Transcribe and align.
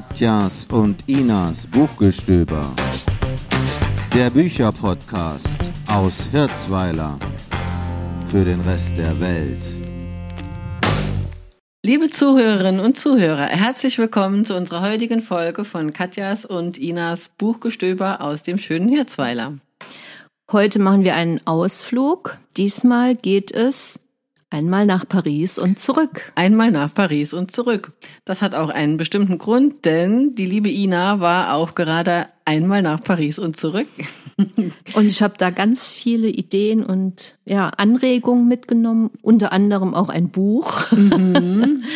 Katjas 0.00 0.66
und 0.70 1.06
Inas 1.08 1.66
Buchgestöber. 1.66 2.74
Der 4.14 4.30
Bücherpodcast 4.30 5.46
aus 5.92 6.26
Hirzweiler 6.32 7.18
für 8.30 8.42
den 8.42 8.62
Rest 8.62 8.96
der 8.96 9.20
Welt. 9.20 9.62
Liebe 11.84 12.08
Zuhörerinnen 12.08 12.80
und 12.80 12.98
Zuhörer, 12.98 13.44
herzlich 13.44 13.98
willkommen 13.98 14.46
zu 14.46 14.56
unserer 14.56 14.80
heutigen 14.80 15.20
Folge 15.20 15.66
von 15.66 15.92
Katjas 15.92 16.46
und 16.46 16.78
Inas 16.78 17.28
Buchgestöber 17.36 18.22
aus 18.22 18.42
dem 18.42 18.56
schönen 18.56 18.88
Hirzweiler. 18.88 19.58
Heute 20.50 20.78
machen 20.78 21.04
wir 21.04 21.14
einen 21.14 21.46
Ausflug. 21.46 22.38
Diesmal 22.56 23.16
geht 23.16 23.50
es 23.50 24.00
Einmal 24.52 24.84
nach 24.84 25.08
Paris 25.08 25.60
und 25.60 25.78
zurück. 25.78 26.32
Einmal 26.34 26.72
nach 26.72 26.92
Paris 26.92 27.32
und 27.32 27.52
zurück. 27.52 27.92
Das 28.24 28.42
hat 28.42 28.52
auch 28.52 28.68
einen 28.68 28.96
bestimmten 28.96 29.38
Grund, 29.38 29.84
denn 29.84 30.34
die 30.34 30.44
liebe 30.44 30.68
Ina 30.68 31.20
war 31.20 31.54
auch 31.54 31.76
gerade 31.76 32.26
einmal 32.44 32.82
nach 32.82 33.00
Paris 33.00 33.38
und 33.38 33.56
zurück. 33.56 33.86
Und 34.94 35.06
ich 35.06 35.22
habe 35.22 35.34
da 35.36 35.50
ganz 35.50 35.90
viele 35.90 36.28
Ideen 36.28 36.82
und 36.82 37.36
ja, 37.44 37.68
Anregungen 37.68 38.48
mitgenommen, 38.48 39.10
unter 39.20 39.52
anderem 39.52 39.92
auch 39.92 40.08
ein 40.08 40.30
Buch. 40.30 40.90
Mhm. 40.92 41.84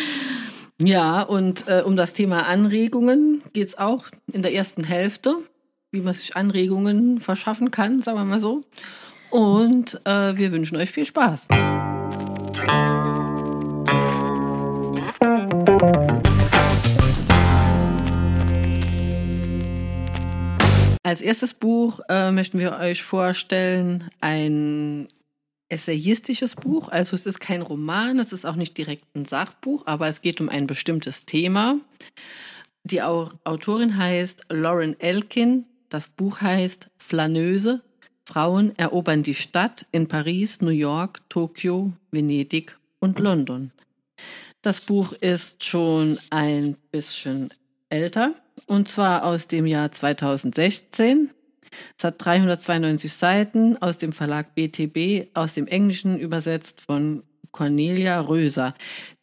Ja, 0.81 1.21
und 1.21 1.69
äh, 1.69 1.83
um 1.85 1.95
das 1.95 2.11
Thema 2.11 2.47
Anregungen 2.47 3.41
geht 3.53 3.69
es 3.69 3.77
auch 3.77 4.07
in 4.31 4.41
der 4.41 4.53
ersten 4.53 4.83
Hälfte, 4.83 5.37
wie 5.93 6.01
man 6.01 6.13
sich 6.13 6.35
Anregungen 6.35 7.21
verschaffen 7.21 7.71
kann, 7.71 8.01
sagen 8.01 8.17
wir 8.17 8.25
mal 8.25 8.41
so. 8.41 8.65
Und 9.29 10.01
äh, 10.03 10.35
wir 10.35 10.51
wünschen 10.51 10.75
euch 10.75 10.91
viel 10.91 11.05
Spaß. 11.05 11.47
Als 21.05 21.21
erstes 21.21 21.53
Buch 21.53 21.99
äh, 22.09 22.31
möchten 22.31 22.57
wir 22.57 22.77
euch 22.79 23.03
vorstellen 23.03 24.09
ein 24.21 25.07
essayistisches 25.69 26.55
Buch. 26.55 26.89
Also 26.89 27.15
es 27.15 27.25
ist 27.25 27.39
kein 27.39 27.61
Roman, 27.61 28.17
es 28.17 28.33
ist 28.33 28.45
auch 28.45 28.55
nicht 28.55 28.77
direkt 28.77 29.05
ein 29.15 29.25
Sachbuch, 29.25 29.83
aber 29.85 30.07
es 30.07 30.21
geht 30.21 30.41
um 30.41 30.49
ein 30.49 30.67
bestimmtes 30.67 31.25
Thema. 31.25 31.77
Die 32.83 33.01
Autorin 33.01 33.97
heißt 33.97 34.45
Lauren 34.49 34.99
Elkin. 34.99 35.65
Das 35.89 36.09
Buch 36.09 36.41
heißt 36.41 36.89
Flaneuse, 36.97 37.81
Frauen 38.25 38.77
erobern 38.77 39.23
die 39.23 39.33
Stadt 39.33 39.85
in 39.91 40.07
Paris, 40.07 40.61
New 40.61 40.69
York, 40.69 41.21
Tokio, 41.29 41.93
Venedig 42.11 42.77
und 42.99 43.19
London. 43.19 43.71
Das 44.61 44.81
Buch 44.81 45.13
ist 45.13 45.63
schon 45.63 46.17
ein 46.31 46.75
bisschen 46.91 47.53
älter 47.89 48.33
und 48.65 48.87
zwar 48.87 49.25
aus 49.25 49.47
dem 49.47 49.67
Jahr 49.67 49.91
2016. 49.91 51.29
Es 51.97 52.03
hat 52.03 52.23
392 52.23 53.13
Seiten 53.13 53.77
aus 53.81 53.97
dem 53.97 54.11
Verlag 54.11 54.55
BTB, 54.55 55.27
aus 55.35 55.53
dem 55.53 55.67
Englischen 55.67 56.17
übersetzt 56.17 56.81
von 56.81 57.23
Cornelia 57.51 58.19
Röser. 58.21 58.73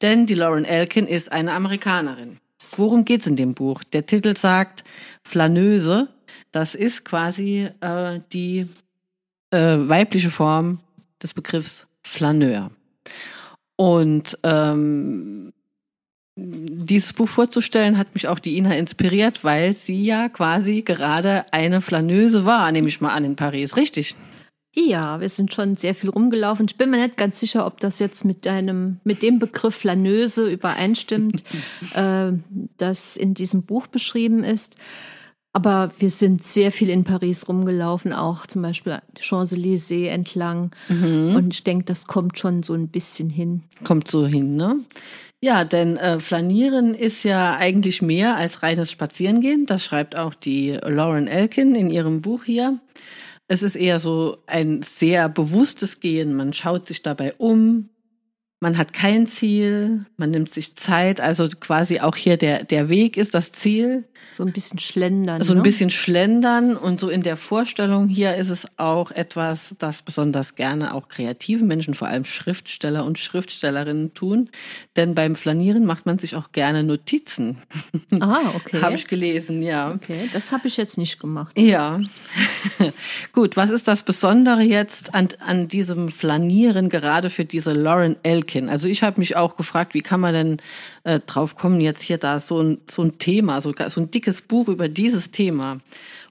Denn 0.01 0.27
die 0.27 0.35
Lauren 0.35 0.65
Elkin 0.65 1.07
ist 1.07 1.33
eine 1.33 1.53
Amerikanerin. 1.53 2.39
Worum 2.77 3.05
geht 3.05 3.23
es 3.23 3.27
in 3.27 3.37
dem 3.37 3.55
Buch? 3.55 3.83
Der 3.85 4.07
Titel 4.07 4.37
sagt 4.37 4.85
Flaneuse. 5.23 6.09
Das 6.51 6.75
ist 6.75 7.05
quasi 7.05 7.69
äh, 7.81 8.21
die 8.33 8.67
äh, 9.53 9.89
weibliche 9.89 10.31
Form 10.31 10.81
des 11.23 11.35
Begriffs 11.35 11.87
Flaneur. 12.03 12.71
Und 13.77 14.39
ähm, 14.43 15.53
dieses 16.35 17.13
Buch 17.13 17.29
vorzustellen 17.29 17.99
hat 17.99 18.15
mich 18.15 18.27
auch 18.27 18.39
die 18.39 18.57
Ina 18.57 18.75
inspiriert, 18.75 19.45
weil 19.45 19.75
sie 19.75 20.05
ja 20.05 20.29
quasi 20.29 20.83
gerade 20.83 21.45
eine 21.53 21.81
Flaneuse 21.81 22.45
war, 22.45 22.73
nehme 22.73 22.89
ich 22.89 23.01
mal 23.01 23.15
an, 23.15 23.25
in 23.25 23.37
Paris. 23.37 23.77
Richtig? 23.77 24.17
Ja, 24.75 25.21
wir 25.21 25.29
sind 25.29 25.53
schon 25.53 25.75
sehr 25.75 25.95
viel 25.95 26.09
rumgelaufen. 26.09 26.67
Ich 26.67 26.77
bin 26.77 26.89
mir 26.89 27.03
nicht 27.03 27.19
ganz 27.19 27.39
sicher, 27.39 27.67
ob 27.67 27.81
das 27.81 27.99
jetzt 27.99 28.25
mit 28.25 28.47
deinem, 28.47 29.01
mit 29.05 29.23
dem 29.23 29.39
Begriff 29.39 29.75
Flaneuse 29.75 30.49
übereinstimmt, 30.51 31.45
äh, 31.95 32.33
das 32.79 33.19
in 33.19 33.35
diesem 33.35 33.65
Buch 33.65 33.87
beschrieben 33.87 34.45
ist. 34.45 34.77
Aber 35.55 35.91
wir 35.99 36.11
sind 36.11 36.47
sehr 36.47 36.73
viel 36.73 36.89
in 36.89 37.05
Paris 37.05 37.47
rumgelaufen, 37.47 38.13
auch 38.15 38.47
zum 38.47 38.63
Beispiel 38.63 39.01
Champs-Élysées 39.21 40.09
entlang. 40.09 40.71
Mhm. 40.89 41.35
Und 41.37 41.53
ich 41.53 41.63
denke, 41.63 41.85
das 41.85 42.07
kommt 42.07 42.39
schon 42.39 42.63
so 42.63 42.73
ein 42.73 42.89
bisschen 42.89 43.29
hin. 43.29 43.63
Kommt 43.85 44.09
so 44.09 44.27
hin, 44.27 44.57
ne? 44.57 44.81
Ja, 45.41 45.65
denn 45.65 45.97
äh, 45.97 46.21
Flanieren 46.21 46.95
ist 46.95 47.25
ja 47.25 47.57
eigentlich 47.57 48.01
mehr 48.01 48.37
als 48.37 48.63
reines 48.63 48.91
Spazierengehen. 48.93 49.67
Das 49.67 49.85
schreibt 49.85 50.17
auch 50.17 50.35
die 50.35 50.79
Lauren 50.83 51.27
Elkin 51.27 51.75
in 51.75 51.91
ihrem 51.91 52.23
Buch 52.23 52.45
hier. 52.45 52.79
Es 53.49 53.63
ist 53.63 53.77
eher 53.77 53.99
so 53.99 54.39
ein 54.47 54.83
sehr 54.83 55.29
bewusstes 55.29 56.01
Gehen. 56.01 56.35
Man 56.35 56.53
schaut 56.53 56.87
sich 56.87 57.03
dabei 57.03 57.35
um, 57.35 57.91
man 58.63 58.79
hat 58.79 58.93
kein 58.93 59.27
Ziel, 59.27 60.07
man 60.17 60.31
nimmt 60.31 60.49
sich 60.49 60.77
Zeit, 60.77 61.21
also 61.21 61.49
quasi 61.49 61.99
auch 61.99 62.15
hier 62.15 62.37
der, 62.37 62.63
der 62.63 62.89
Weg 62.89 63.17
ist 63.17 63.35
das 63.35 63.51
Ziel. 63.51 64.05
So 64.31 64.45
ein 64.45 64.53
bisschen 64.53 64.79
schlendern. 64.79 65.43
So 65.43 65.53
ein 65.53 65.57
ne? 65.57 65.63
bisschen 65.65 65.91
schlendern 65.91 66.77
und 66.77 67.01
so 67.01 67.09
in 67.09 67.23
der 67.23 67.37
Vorstellung 67.37 68.07
hier 68.07 68.37
ist 68.37 68.51
es 68.51 68.65
auch 68.77 69.11
etwas, 69.11 69.75
das 69.79 70.03
besonders 70.03 70.55
gerne 70.55 70.95
auch 70.95 71.09
kreative 71.09 71.65
Menschen, 71.65 71.95
vor 71.95 72.07
allem 72.07 72.25
Schriftsteller 72.25 73.05
und 73.05 73.19
Schriftstellerinnen 73.19 74.15
tun. 74.15 74.49
Denn 74.95 75.17
beim 75.17 75.35
Flanieren 75.35 75.85
macht 75.85 76.07
man 76.07 76.19
sich 76.19 76.37
auch 76.37 76.53
gerne 76.53 76.85
Notizen. 76.85 77.59
Ah, 78.21 78.53
okay. 78.55 78.81
habe 78.81 78.95
ich 78.95 79.09
gelesen, 79.09 79.63
ja. 79.63 79.93
Okay, 79.93 80.31
das 80.33 80.53
habe 80.53 80.69
ich 80.69 80.77
jetzt 80.77 80.99
nicht 80.99 81.19
gemacht. 81.19 81.59
Ja. 81.59 82.01
Gut, 83.33 83.57
was 83.57 83.71
ist 83.71 83.89
das 83.89 84.05
Besondere 84.05 84.63
jetzt 84.63 85.15
an, 85.15 85.29
an 85.41 85.67
diesem 85.67 86.11
Flanieren 86.11 86.89
gerade 86.89 87.29
für 87.29 87.45
diese 87.45 87.73
Lauren 87.73 88.17
Elk? 88.23 88.52
Tolkien. 88.53 88.69
Also 88.69 88.89
ich 88.89 89.03
habe 89.03 89.21
mich 89.21 89.37
auch 89.37 89.57
gefragt, 89.57 89.95
wie 89.95 90.01
kann 90.01 90.21
man 90.21 90.35
denn 90.35 90.57
äh, 91.05 91.19
drauf 91.21 91.57
kommen, 91.57 91.81
jetzt 91.81 92.03
hier 92.03 92.19
da 92.19 92.41
so 92.41 92.63
ein, 92.63 92.79
so 92.91 93.03
ein 93.03 93.19
Thema, 93.19 93.61
so, 93.61 93.73
so 93.89 94.01
ein 94.01 94.11
dickes 94.11 94.43
Buch 94.43 94.69
über 94.69 94.89
dieses 94.89 95.31
Thema. 95.31 95.79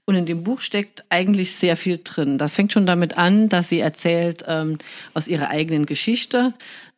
Und 0.04 0.16
in 0.16 0.26
dem 0.26 0.42
Buch 0.42 0.60
steckt 0.60 1.04
eigentlich 1.10 1.54
sehr 1.54 1.76
viel 1.76 2.00
drin. 2.02 2.38
Das 2.38 2.54
fängt 2.54 2.72
schon 2.72 2.86
damit 2.86 3.18
an, 3.18 3.48
dass 3.48 3.68
sie 3.68 3.80
erzählt 3.80 4.44
ähm, 4.48 4.78
aus 5.14 5.28
ihrer 5.28 5.48
eigenen 5.48 5.86
Geschichte, 5.86 6.54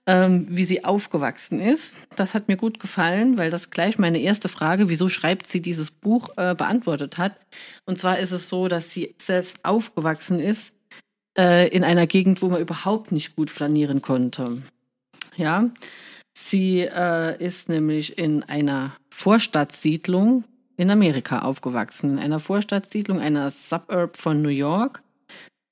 ähm, 0.07 0.47
wie 0.49 0.65
sie 0.65 0.85
aufgewachsen 0.85 1.61
ist. 1.61 1.97
Das 2.17 2.33
hat 2.35 2.49
mir 2.49 2.57
gut 2.57 2.81
gefallen, 2.81 3.37
weil 3.37 3.51
das 3.51 3.71
gleich 3.71 3.99
meine 3.99 4.21
erste 4.21 4.49
Frage, 4.49 4.89
wieso 4.89 5.09
schreibt 5.09 5.47
sie 5.47 5.61
dieses 5.61 5.91
Buch, 5.91 6.31
äh, 6.37 6.55
beantwortet 6.55 7.19
hat. 7.19 7.35
Und 7.85 7.99
zwar 7.99 8.19
ist 8.19 8.33
es 8.33 8.49
so, 8.49 8.69
dass 8.69 8.93
sie 8.93 9.15
selbst 9.21 9.57
aufgewachsen 9.63 10.41
ist 10.41 10.73
äh, 11.37 11.69
in 11.69 11.85
einer 11.85 12.07
Gegend, 12.07 12.41
wo 12.41 12.49
man 12.49 12.61
überhaupt 12.61 13.13
nicht 13.13 13.37
gut 13.37 13.51
flanieren 13.51 14.01
konnte. 14.01 14.63
Ja, 15.37 15.71
sie 16.37 16.81
äh, 16.81 17.45
ist 17.45 17.69
nämlich 17.69 18.19
in 18.19 18.43
einer 18.43 18.97
Vorstadtsiedlung 19.11 20.45
in 20.77 20.91
Amerika 20.91 21.43
aufgewachsen, 21.43 22.11
in 22.11 22.19
einer 22.19 22.41
Vorstadtsiedlung, 22.41 23.21
einer 23.21 23.51
Suburb 23.51 24.17
von 24.17 24.43
New 24.43 24.49
York 24.49 25.04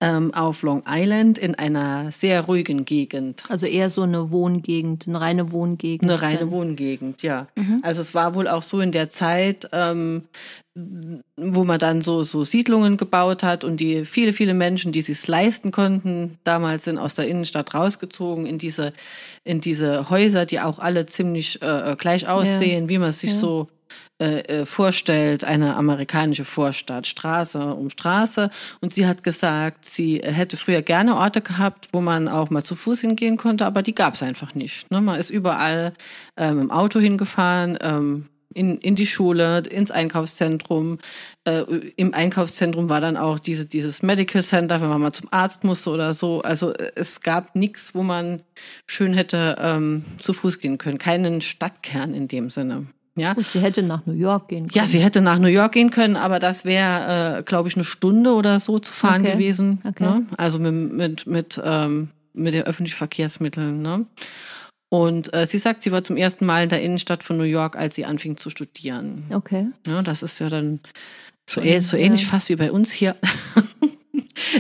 ähm, 0.03 0.35
auf 0.35 0.63
Long 0.63 0.83
Island 0.85 1.39
in 1.39 1.55
einer 1.55 2.11
sehr 2.11 2.43
ruhigen 2.43 2.85
Gegend. 2.85 3.45
Also 3.49 3.67
eher 3.67 3.89
so 3.89 4.03
eine 4.03 4.33
Wohngegend, 4.33 5.07
eine 5.07 5.21
reine 5.21 5.53
Wohngegend. 5.53 6.11
Eine 6.11 6.21
reine 6.21 6.51
Wohngegend, 6.51 7.23
ja. 7.23 7.47
Mhm. 7.55 7.79
Also 7.83 8.01
es 8.01 8.13
war 8.13 8.35
wohl 8.35 8.49
auch 8.49 8.65
so 8.65 8.81
in 8.81 8.91
der 8.91 9.11
Zeit, 9.11 9.69
ähm, 9.71 10.25
wo 11.37 11.63
man 11.63 11.79
dann 11.79 12.01
so, 12.01 12.25
so 12.25 12.43
Siedlungen 12.43 12.97
gebaut 12.97 13.45
hat 13.45 13.63
und 13.63 13.79
die 13.79 14.05
viele, 14.05 14.33
viele 14.33 14.55
Menschen, 14.55 14.91
die 14.91 15.03
sich 15.03 15.25
leisten 15.29 15.71
konnten, 15.71 16.39
damals 16.43 16.85
sind 16.85 16.99
aus 16.99 17.15
der 17.15 17.29
Innenstadt 17.29 17.73
rausgezogen 17.73 18.45
in 18.45 18.59
diese, 18.59 18.93
in 19.45 19.61
diese 19.61 20.11
Häuser, 20.11 20.47
die 20.47 20.59
auch 20.59 20.81
alle 20.81 21.07
ziemlich 21.07 21.63
äh, 21.63 21.95
gleich 21.97 22.27
aussehen, 22.27 22.85
ja. 22.85 22.89
wie 22.89 22.99
man 22.99 23.13
sich 23.13 23.35
ja. 23.35 23.39
so 23.39 23.69
äh, 24.23 24.61
äh, 24.61 24.67
vorstellt, 24.67 25.43
eine 25.43 25.75
amerikanische 25.75 26.45
Vorstadt, 26.45 27.09
Straße 27.09 27.75
um 27.75 27.91
Straße. 27.91 28.51
Und 28.81 28.95
sie 28.95 29.09
hat 29.09 29.25
gesagt, 29.25 29.85
sie 29.85 30.21
hätte 30.23 30.57
früher 30.57 30.81
gerne 30.81 31.17
Orte 31.17 31.41
gehabt, 31.41 31.89
wo 31.91 32.01
man 32.01 32.29
auch 32.29 32.49
mal 32.49 32.63
zu 32.63 32.77
Fuß 32.77 33.01
hingehen 33.01 33.37
konnte, 33.37 33.67
aber 33.67 33.83
die 33.83 33.97
gab 33.97 34.15
es 34.15 34.23
einfach 34.23 34.55
nicht. 34.55 34.89
Ne? 34.93 35.01
Man 35.01 35.19
ist 35.19 35.31
überall 35.31 35.93
ähm, 36.37 36.61
im 36.61 36.71
Auto 36.71 37.01
hingefahren, 37.01 37.77
ähm, 37.81 38.29
in, 38.55 38.79
in 38.79 38.95
die 38.95 39.07
Schule, 39.07 39.59
ins 39.69 39.91
Einkaufszentrum. 39.91 40.99
Äh, 41.43 41.63
Im 41.97 42.15
Einkaufszentrum 42.15 42.89
war 42.89 43.01
dann 43.01 43.17
auch 43.17 43.41
diese, 43.41 43.67
dieses 43.67 44.03
Medical 44.03 44.45
Center, 44.45 44.81
wenn 44.81 44.89
man 44.89 45.01
mal 45.01 45.13
zum 45.13 45.33
Arzt 45.33 45.65
musste 45.65 45.91
oder 45.91 46.15
so. 46.15 46.43
Also 46.43 46.73
äh, 46.75 46.93
es 46.95 47.23
gab 47.23 47.57
nichts, 47.57 47.93
wo 47.93 48.05
man 48.05 48.43
schön 48.87 49.15
hätte 49.15 49.57
ähm, 49.59 50.05
zu 50.23 50.33
Fuß 50.33 50.61
gehen 50.61 50.79
können. 50.79 50.99
Keinen 50.99 51.41
Stadtkern 51.41 52.15
in 52.15 52.29
dem 52.29 52.51
Sinne. 52.51 52.87
Ja. 53.15 53.33
Und 53.33 53.47
sie 53.47 53.61
hätte 53.61 53.83
nach 53.83 54.07
New 54.07 54.15
York 54.15 54.49
gehen 54.49 54.69
können. 54.69 54.75
Ja, 54.75 54.87
sie 54.87 55.01
hätte 55.01 55.21
nach 55.21 55.39
New 55.39 55.49
York 55.49 55.73
gehen 55.73 55.91
können, 55.91 56.17
aber 56.17 56.39
das 56.39 56.65
wäre, 56.65 57.39
äh, 57.39 57.43
glaube 57.43 57.69
ich, 57.69 57.77
eine 57.77 57.85
Stunde 57.85 58.33
oder 58.33 58.59
so 58.59 58.79
zu 58.79 58.93
fahren 58.93 59.23
okay. 59.23 59.33
gewesen. 59.33 59.81
Okay. 59.85 60.05
Ne? 60.05 60.27
Also 60.37 60.59
mit, 60.59 60.93
mit, 60.93 61.27
mit, 61.27 61.61
ähm, 61.63 62.09
mit 62.33 62.55
den 62.55 62.63
öffentlichen 62.63 62.97
Verkehrsmitteln. 62.97 63.83
Ne? 63.83 64.07
Und 64.89 65.33
äh, 65.35 65.47
sie 65.47 65.59
sagt, 65.59 65.83
sie 65.83 65.93
war 65.93 66.05
zum 66.05 66.17
ersten 66.17 66.47
Mal 66.47 66.65
in 66.65 66.69
der 66.71 66.83
Innenstadt 66.83 67.23
von 67.23 67.37
New 67.37 67.45
York, 67.45 67.77
als 67.77 67.95
sie 67.95 68.05
anfing 68.05 68.37
zu 68.37 68.51
studieren. 68.51 69.25
Okay. 69.31 69.67
Ja, 69.87 70.03
das 70.03 70.23
ist 70.23 70.39
ja 70.39 70.49
dann 70.49 70.81
so, 71.49 71.61
äh, 71.61 71.81
so 71.81 71.97
ähnlich 71.97 72.27
fast 72.27 72.49
wie 72.49 72.57
bei 72.57 72.73
uns 72.73 72.93
hier. 72.93 73.17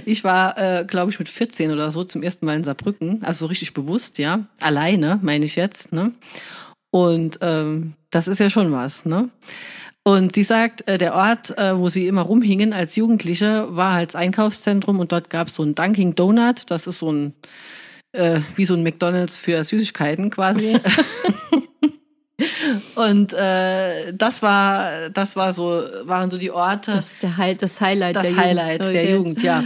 Ich 0.04 0.24
war, 0.24 0.58
äh, 0.58 0.84
glaube 0.84 1.10
ich, 1.10 1.18
mit 1.18 1.28
14 1.28 1.72
oder 1.72 1.90
so 1.90 2.04
zum 2.04 2.22
ersten 2.22 2.46
Mal 2.46 2.56
in 2.56 2.64
Saarbrücken, 2.64 3.22
also 3.22 3.46
richtig 3.46 3.74
bewusst, 3.74 4.18
ja. 4.18 4.46
Alleine, 4.60 5.18
meine 5.22 5.44
ich 5.44 5.56
jetzt, 5.56 5.92
ne? 5.92 6.12
Und 6.92 7.38
ähm, 7.40 7.94
das 8.10 8.28
ist 8.28 8.38
ja 8.38 8.50
schon 8.50 8.70
was, 8.70 9.06
ne? 9.06 9.30
Und 10.04 10.34
sie 10.34 10.42
sagt, 10.42 10.86
äh, 10.88 10.98
der 10.98 11.14
Ort, 11.14 11.56
äh, 11.56 11.78
wo 11.78 11.88
sie 11.88 12.06
immer 12.06 12.22
rumhingen 12.22 12.72
als 12.72 12.96
Jugendliche, 12.96 13.66
war 13.70 13.94
halt 13.94 14.10
das 14.10 14.16
Einkaufszentrum 14.16 15.00
und 15.00 15.10
dort 15.10 15.30
gab 15.30 15.48
es 15.48 15.54
so 15.54 15.62
ein 15.62 15.74
Dunkin' 15.74 16.14
Donut, 16.14 16.70
das 16.70 16.86
ist 16.86 16.98
so 16.98 17.10
ein, 17.10 17.34
äh, 18.12 18.40
wie 18.56 18.66
so 18.66 18.74
ein 18.74 18.82
McDonalds 18.82 19.36
für 19.36 19.64
Süßigkeiten 19.64 20.30
quasi. 20.30 20.78
Und 22.96 23.32
äh, 23.32 24.12
das 24.12 24.42
war, 24.42 25.10
das 25.10 25.36
war 25.36 25.52
so, 25.52 25.84
waren 26.04 26.30
so 26.30 26.38
die 26.38 26.50
Orte. 26.50 26.92
Das, 26.92 27.18
der 27.18 27.36
Hi 27.36 27.56
das 27.56 27.80
Highlight 27.80 28.16
das 28.16 28.24
der 28.24 28.36
Highlight 28.36 28.80
Jugend. 28.80 28.94
der. 28.94 29.10
Jugend, 29.10 29.42
ja. 29.42 29.64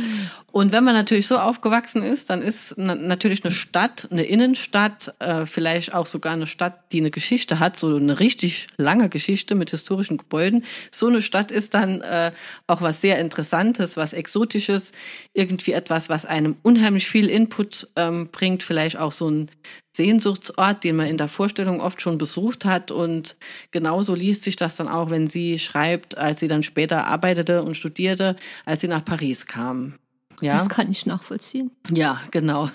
Und 0.56 0.72
wenn 0.72 0.84
man 0.84 0.94
natürlich 0.94 1.26
so 1.26 1.36
aufgewachsen 1.36 2.02
ist, 2.02 2.30
dann 2.30 2.40
ist 2.40 2.72
na 2.78 2.94
natürlich 2.94 3.44
eine 3.44 3.52
Stadt, 3.52 4.08
eine 4.10 4.22
Innenstadt, 4.22 5.14
äh, 5.18 5.44
vielleicht 5.44 5.92
auch 5.92 6.06
sogar 6.06 6.32
eine 6.32 6.46
Stadt, 6.46 6.92
die 6.92 7.00
eine 7.00 7.10
Geschichte 7.10 7.58
hat, 7.60 7.78
so 7.78 7.94
eine 7.94 8.20
richtig 8.20 8.66
lange 8.78 9.10
Geschichte 9.10 9.54
mit 9.54 9.68
historischen 9.68 10.16
Gebäuden. 10.16 10.64
So 10.90 11.08
eine 11.08 11.20
Stadt 11.20 11.50
ist 11.50 11.74
dann 11.74 12.00
äh, 12.00 12.32
auch 12.68 12.80
was 12.80 13.02
sehr 13.02 13.18
Interessantes, 13.18 13.98
was 13.98 14.14
Exotisches, 14.14 14.92
irgendwie 15.34 15.72
etwas, 15.72 16.08
was 16.08 16.24
einem 16.24 16.56
unheimlich 16.62 17.06
viel 17.06 17.28
Input 17.28 17.88
ähm, 17.94 18.28
bringt, 18.32 18.62
vielleicht 18.62 18.96
auch 18.96 19.12
so 19.12 19.28
ein 19.30 19.50
Sehnsuchtsort, 19.94 20.84
den 20.84 20.96
man 20.96 21.08
in 21.08 21.18
der 21.18 21.28
Vorstellung 21.28 21.82
oft 21.82 22.00
schon 22.00 22.16
besucht 22.16 22.64
hat. 22.64 22.90
Und 22.90 23.36
genauso 23.72 24.14
liest 24.14 24.42
sich 24.42 24.56
das 24.56 24.76
dann 24.76 24.88
auch, 24.88 25.10
wenn 25.10 25.26
sie 25.26 25.58
schreibt, 25.58 26.16
als 26.16 26.40
sie 26.40 26.48
dann 26.48 26.62
später 26.62 27.04
arbeitete 27.04 27.62
und 27.62 27.76
studierte, 27.76 28.36
als 28.64 28.80
sie 28.80 28.88
nach 28.88 29.04
Paris 29.04 29.44
kam. 29.44 29.98
Ja, 30.40 30.52
Das 30.54 30.68
kann 30.68 30.90
ich 30.90 31.06
nachvollziehen. 31.06 31.70
ja, 31.90 32.20
genau. 32.30 32.68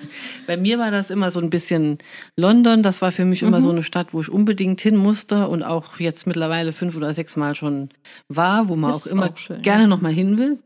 Bei 0.48 0.58
mir 0.58 0.80
war 0.80 0.90
das 0.92 1.10
immer 1.10 1.30
so 1.31 1.40
ein 1.40 1.50
bisschen 1.50 2.00
London. 2.38 2.81
Das 2.84 3.02
war 3.02 3.12
für 3.12 3.25
mich 3.25 3.44
immer 3.44 3.60
Mhm. 3.60 3.63
so 3.63 3.69
eine 3.69 3.84
Stadt, 3.84 4.13
wo 4.13 4.22
ich 4.22 4.30
unbedingt 4.30 4.81
hin 4.81 4.96
musste 4.98 5.48
und 5.48 5.62
auch 5.63 6.00
jetzt 6.00 6.25
mittlerweile 6.28 6.72
fünf 6.74 6.96
oder 6.96 7.13
sechs 7.13 7.36
Mal 7.38 7.54
schon 7.56 7.90
war, 8.30 8.68
wo 8.69 8.75
man 8.75 8.92
Das 8.92 9.06
auch 9.08 9.12
immer 9.12 9.31
auch 9.31 9.38
schön, 9.38 9.62
gerne 9.62 9.84
ja. 9.84 9.88
noch 9.88 10.02
mal 10.02 10.12
hin 10.13 10.38
will. 10.38 10.60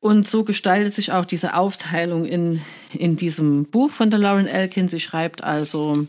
Und 0.00 0.26
so 0.28 0.44
gestaltet 0.44 0.94
sich 0.94 1.12
auch 1.12 1.24
diese 1.24 1.54
Aufteilung 1.56 2.26
in, 2.26 2.60
in 2.92 3.16
diesem 3.16 3.64
Buch 3.64 3.90
von 3.90 4.10
der 4.10 4.18
Lauren 4.20 4.46
Elkin. 4.46 4.88
Sie 4.88 5.00
schreibt 5.00 5.42
also 5.42 6.06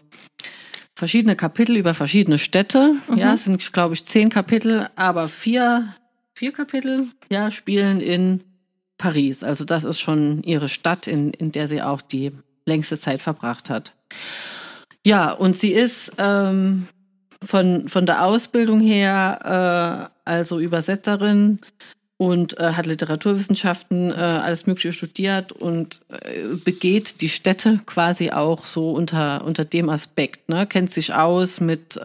verschiedene 0.96 1.36
Kapitel 1.36 1.76
über 1.78 1.94
verschiedene 1.94 2.38
Städte. 2.38 2.96
Mhm. 3.10 3.18
Ja, 3.18 3.34
es 3.34 3.46
sind, 3.46 3.74
glaube 3.74 3.94
ich, 3.94 4.06
zehn 4.06 4.30
Kapitel, 4.30 4.90
aber 4.96 5.28
vier, 5.28 5.94
vier 6.34 6.52
Kapitel, 6.52 7.08
ja, 7.30 7.52
spielen 7.52 8.00
in 8.02 8.42
Paris. 8.98 9.44
Also 9.44 9.66
das 9.66 9.84
ist 9.84 10.00
schon 10.00 10.44
ihre 10.44 10.70
Stadt, 10.70 11.08
in, 11.08 11.32
in 11.32 11.52
der 11.52 11.68
sie 11.68 11.82
auch 11.82 12.02
die 12.02 12.32
längste 12.66 13.00
Zeit 13.00 13.22
verbracht 13.22 13.70
hat. 13.70 13.94
Ja, 15.06 15.32
und 15.32 15.58
sie 15.58 15.72
ist 15.72 16.14
ähm, 16.18 16.88
von, 17.44 17.88
von 17.88 18.06
der 18.06 18.26
Ausbildung 18.26 18.80
her 18.80 20.10
äh, 20.26 20.30
also 20.30 20.60
Übersetzerin 20.60 21.60
und 22.18 22.58
äh, 22.58 22.72
hat 22.74 22.86
Literaturwissenschaften, 22.86 24.12
äh, 24.12 24.16
alles 24.16 24.66
Mögliche 24.66 24.94
studiert 24.94 25.52
und 25.52 26.02
äh, 26.10 26.56
begeht 26.64 27.22
die 27.22 27.30
Städte 27.30 27.82
quasi 27.86 28.32
auch 28.32 28.66
so 28.66 28.92
unter, 28.92 29.44
unter 29.46 29.66
dem 29.66 29.90
Aspekt. 29.90 30.50
Ne? 30.50 30.66
Kennt 30.66 30.92
sich 30.92 31.14
aus 31.14 31.60
mit 31.60 32.00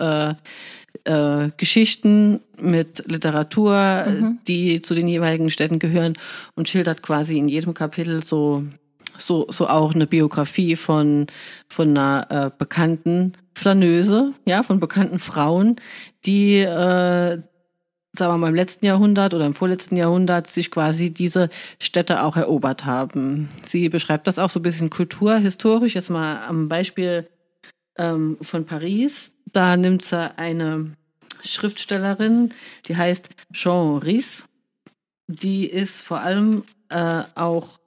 äh, 1.04 1.50
Geschichten, 1.56 2.40
mit 2.60 3.04
Literatur, 3.06 4.06
Mhm. 4.06 4.38
die 4.46 4.82
zu 4.82 4.94
den 4.94 5.08
jeweiligen 5.08 5.50
Städten 5.50 5.78
gehören 5.78 6.14
und 6.54 6.68
schildert 6.68 7.02
quasi 7.02 7.38
in 7.38 7.48
jedem 7.48 7.74
Kapitel 7.74 8.22
so 8.22 8.64
so, 9.18 9.46
so 9.50 9.66
auch 9.68 9.94
eine 9.94 10.06
Biografie 10.06 10.76
von, 10.76 11.26
von 11.68 11.90
einer 11.90 12.26
äh, 12.30 12.50
bekannten 12.56 13.34
Flaneuse, 13.54 14.32
ja, 14.46 14.62
von 14.62 14.80
bekannten 14.80 15.18
Frauen, 15.18 15.76
die, 16.24 16.56
äh, 16.60 17.38
sagen 18.12 18.32
wir 18.32 18.38
mal, 18.38 18.48
im 18.48 18.54
letzten 18.54 18.86
Jahrhundert 18.86 19.34
oder 19.34 19.46
im 19.46 19.54
vorletzten 19.54 19.96
Jahrhundert 19.96 20.46
sich 20.46 20.70
quasi 20.70 21.10
diese 21.10 21.50
Städte 21.78 22.22
auch 22.22 22.36
erobert 22.36 22.84
haben. 22.84 23.48
Sie 23.62 23.88
beschreibt 23.88 24.26
das 24.26 24.38
auch 24.38 24.50
so 24.50 24.60
ein 24.60 24.64
bisschen 24.64 24.90
kulturhistorisch, 24.90 25.94
jetzt 25.94 26.10
mal 26.10 26.42
am 26.46 26.68
Beispiel 26.68 27.28
ähm, 27.98 28.38
von 28.40 28.64
Paris. 28.64 29.32
Da 29.52 29.76
nimmt 29.76 30.04
sie 30.04 30.36
eine 30.36 30.92
Schriftstellerin, 31.42 32.52
die 32.86 32.96
heißt 32.96 33.30
Jean 33.52 33.98
Ries. 33.98 34.44
Die 35.26 35.66
ist 35.66 36.02
vor 36.02 36.20
allem 36.20 36.64
äh, 36.88 37.22
auch 37.34 37.78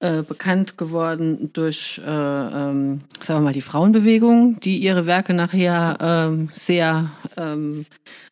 äh, 0.00 0.22
bekannt 0.22 0.78
geworden 0.78 1.50
durch, 1.52 2.00
äh, 2.02 2.10
ähm, 2.10 3.02
sagen 3.20 3.40
wir 3.40 3.44
mal, 3.44 3.52
die 3.52 3.60
Frauenbewegung, 3.60 4.58
die 4.60 4.78
ihre 4.78 5.04
Werke 5.04 5.34
nachher 5.34 5.98
ähm, 6.00 6.48
sehr 6.52 7.12
ähm, 7.36 7.84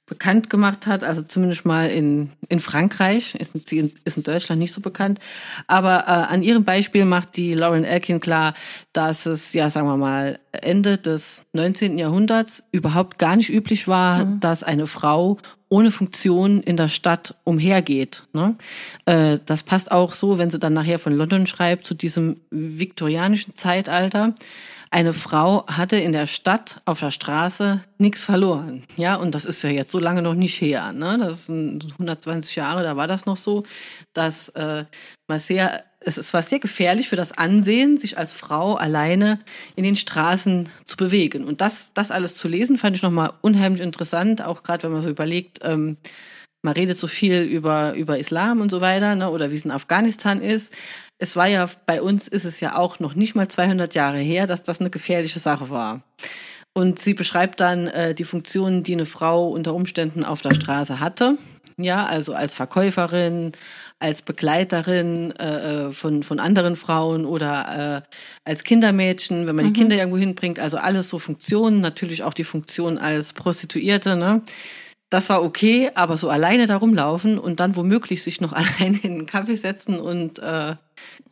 bekannt 0.06 0.48
gemacht 0.48 0.86
hat, 0.86 1.04
also 1.04 1.20
zumindest 1.20 1.66
mal 1.66 1.90
in, 1.90 2.30
in 2.48 2.60
Frankreich, 2.60 3.34
ist, 3.34 3.52
sie 3.68 3.92
ist 4.04 4.16
in 4.16 4.22
Deutschland 4.22 4.58
nicht 4.58 4.72
so 4.72 4.80
bekannt. 4.80 5.20
Aber 5.66 6.04
äh, 6.06 6.32
an 6.32 6.42
ihrem 6.42 6.64
Beispiel 6.64 7.04
macht 7.04 7.36
die 7.36 7.52
Lauren 7.52 7.84
Elkin 7.84 8.20
klar, 8.20 8.54
dass 8.94 9.26
es, 9.26 9.52
ja, 9.52 9.68
sagen 9.68 9.86
wir 9.86 9.98
mal, 9.98 10.40
Ende 10.52 10.98
des 10.98 11.44
19. 11.52 11.98
Jahrhunderts 11.98 12.62
überhaupt 12.72 13.18
gar 13.18 13.36
nicht 13.36 13.50
üblich 13.50 13.88
war, 13.88 14.24
dass 14.24 14.62
eine 14.62 14.86
Frau 14.86 15.38
ohne 15.68 15.90
Funktion 15.90 16.62
in 16.62 16.76
der 16.76 16.88
Stadt 16.88 17.34
umhergeht. 17.44 18.22
Ne? 18.32 18.56
Äh, 19.04 19.38
das 19.44 19.62
passt 19.62 19.90
auch 19.90 20.12
so, 20.12 20.38
wenn 20.38 20.50
sie 20.50 20.58
dann 20.58 20.72
nachher 20.72 20.98
von 20.98 21.12
London 21.12 21.46
schreibt, 21.46 21.86
zu 21.86 21.94
diesem 21.94 22.40
viktorianischen 22.50 23.54
Zeitalter. 23.54 24.34
Eine 24.90 25.12
Frau 25.12 25.66
hatte 25.66 25.96
in 25.96 26.12
der 26.12 26.26
Stadt 26.26 26.80
auf 26.86 27.00
der 27.00 27.10
Straße 27.10 27.82
nichts 27.98 28.24
verloren. 28.24 28.84
Ja, 28.96 29.16
und 29.16 29.34
das 29.34 29.44
ist 29.44 29.62
ja 29.62 29.68
jetzt 29.68 29.90
so 29.90 29.98
lange 29.98 30.22
noch 30.22 30.32
nicht 30.32 30.58
her. 30.62 30.92
Ne? 30.92 31.18
Das 31.18 31.46
sind 31.46 31.84
120 31.92 32.56
Jahre, 32.56 32.82
da 32.82 32.96
war 32.96 33.06
das 33.06 33.26
noch 33.26 33.36
so, 33.36 33.64
dass 34.14 34.48
äh, 34.50 34.86
man 35.26 35.38
sehr, 35.38 35.84
es, 36.00 36.32
war 36.32 36.42
sehr 36.42 36.58
gefährlich 36.58 37.08
für 37.08 37.16
das 37.16 37.32
Ansehen, 37.32 37.98
sich 37.98 38.18
als 38.18 38.34
Frau 38.34 38.74
alleine 38.74 39.40
in 39.76 39.84
den 39.84 39.96
Straßen 39.96 40.68
zu 40.86 40.96
bewegen. 40.96 41.44
Und 41.44 41.60
das, 41.60 41.92
das 41.94 42.10
alles 42.10 42.34
zu 42.34 42.48
lesen, 42.48 42.78
fand 42.78 42.96
ich 42.96 43.02
nochmal 43.02 43.32
unheimlich 43.40 43.82
interessant, 43.82 44.42
auch 44.42 44.62
gerade 44.62 44.84
wenn 44.84 44.92
man 44.92 45.02
so 45.02 45.11
überlegt, 45.11 45.61
ähm, 45.62 45.96
man 46.62 46.75
redet 46.75 46.96
so 46.96 47.06
viel 47.06 47.42
über, 47.42 47.94
über 47.94 48.18
Islam 48.18 48.61
und 48.61 48.70
so 48.70 48.80
weiter, 48.80 49.14
ne, 49.14 49.30
oder 49.30 49.50
wie 49.50 49.54
es 49.54 49.64
in 49.64 49.70
Afghanistan 49.70 50.40
ist. 50.40 50.73
Es 51.18 51.37
war 51.37 51.46
ja, 51.46 51.68
bei 51.87 52.02
uns 52.02 52.28
ist 52.28 52.44
es 52.44 52.61
ja 52.61 52.76
auch 52.76 52.99
noch 53.00 53.14
nicht 53.14 53.34
mal 53.34 53.49
200 53.49 53.94
Jahre 53.94 54.18
her, 54.18 54.46
dass 54.46 54.62
das 54.62 54.80
eine 54.80 54.90
gefährliche 54.90 55.38
Sache 55.38 55.70
war. 55.70 56.02
Und 56.75 56.99
sie 57.00 57.14
beschreibt 57.14 57.61
dann 57.61 57.88
äh, 57.88 58.14
die 58.14 58.25
Funktionen, 58.25 58.82
die 58.82 58.92
eine 58.92 59.06
Frau 59.06 59.49
unter 59.49 59.75
Umständen 59.75 60.25
auf 60.25 60.42
der 60.42 60.54
Straße 60.54 61.00
hatte. 61.00 61.38
Ja, 61.76 62.06
also 62.06 62.34
als 62.34 62.54
Verkäuferin, 62.54 63.52
als 64.00 64.23
Begleiterin 64.23 65.33
äh, 65.38 65.88
äh, 65.88 65.93
von, 65.93 66.23
von 66.23 66.38
anderen 66.38 66.76
Frauen 66.76 67.25
oder 67.25 68.05
äh, 68.07 68.49
als 68.49 68.62
Kindermädchen, 68.62 69.47
wenn 69.47 69.57
man 69.57 69.67
die 69.67 69.73
Kinder 69.73 69.97
irgendwo 69.97 70.19
hinbringt. 70.19 70.61
Also 70.61 70.76
alles 70.76 71.09
so 71.09 71.19
Funktionen, 71.19 71.81
natürlich 71.81 72.23
auch 72.23 72.35
die 72.35 72.45
Funktion 72.45 72.97
als 72.97 73.33
Prostituierte. 73.33 74.17
Ne? 74.17 74.43
Das 75.11 75.28
war 75.31 75.43
okay, 75.43 75.90
aber 75.95 76.17
so 76.17 76.28
alleine 76.28 76.67
da 76.67 76.76
rumlaufen 76.76 77.38
und 77.38 77.59
dann 77.59 77.75
womöglich 77.75 78.23
sich 78.23 78.40
noch 78.40 78.52
alleine 78.78 78.99
in 78.99 79.12
einen 79.12 79.26
Kaffee 79.26 79.57
setzen 79.57 79.99
und 79.99 80.38
äh, 80.38 80.76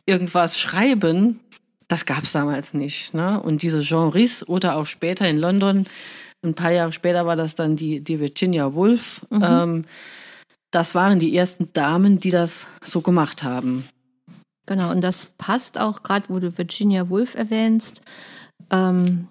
irgendwas 0.05 0.59
schreiben, 0.59 1.39
das 1.87 2.05
gab 2.05 2.23
es 2.23 2.33
damals 2.33 2.73
nicht. 2.73 3.13
Ne? 3.13 3.41
Und 3.41 3.61
diese 3.61 3.79
Jean 3.79 4.09
Rhys 4.09 4.45
oder 4.45 4.75
auch 4.75 4.85
später 4.85 5.27
in 5.27 5.37
London, 5.37 5.85
ein 6.43 6.53
paar 6.53 6.71
Jahre 6.71 6.91
später 6.91 7.25
war 7.25 7.37
das 7.37 7.55
dann 7.55 7.77
die, 7.77 8.01
die 8.01 8.19
Virginia 8.19 8.73
Woolf. 8.73 9.25
Ähm, 9.31 9.85
das 10.71 10.95
waren 10.95 11.19
die 11.19 11.35
ersten 11.35 11.69
Damen, 11.73 12.19
die 12.19 12.29
das 12.29 12.67
so 12.83 13.01
gemacht 13.01 13.43
haben. 13.43 13.85
Genau, 14.65 14.91
und 14.91 15.01
das 15.01 15.25
passt 15.37 15.79
auch 15.79 16.03
gerade, 16.03 16.25
wo 16.27 16.39
du 16.39 16.57
Virginia 16.57 17.09
Woolf 17.09 17.35
erwähnst. 17.35 18.01
Ähm, 18.69 19.27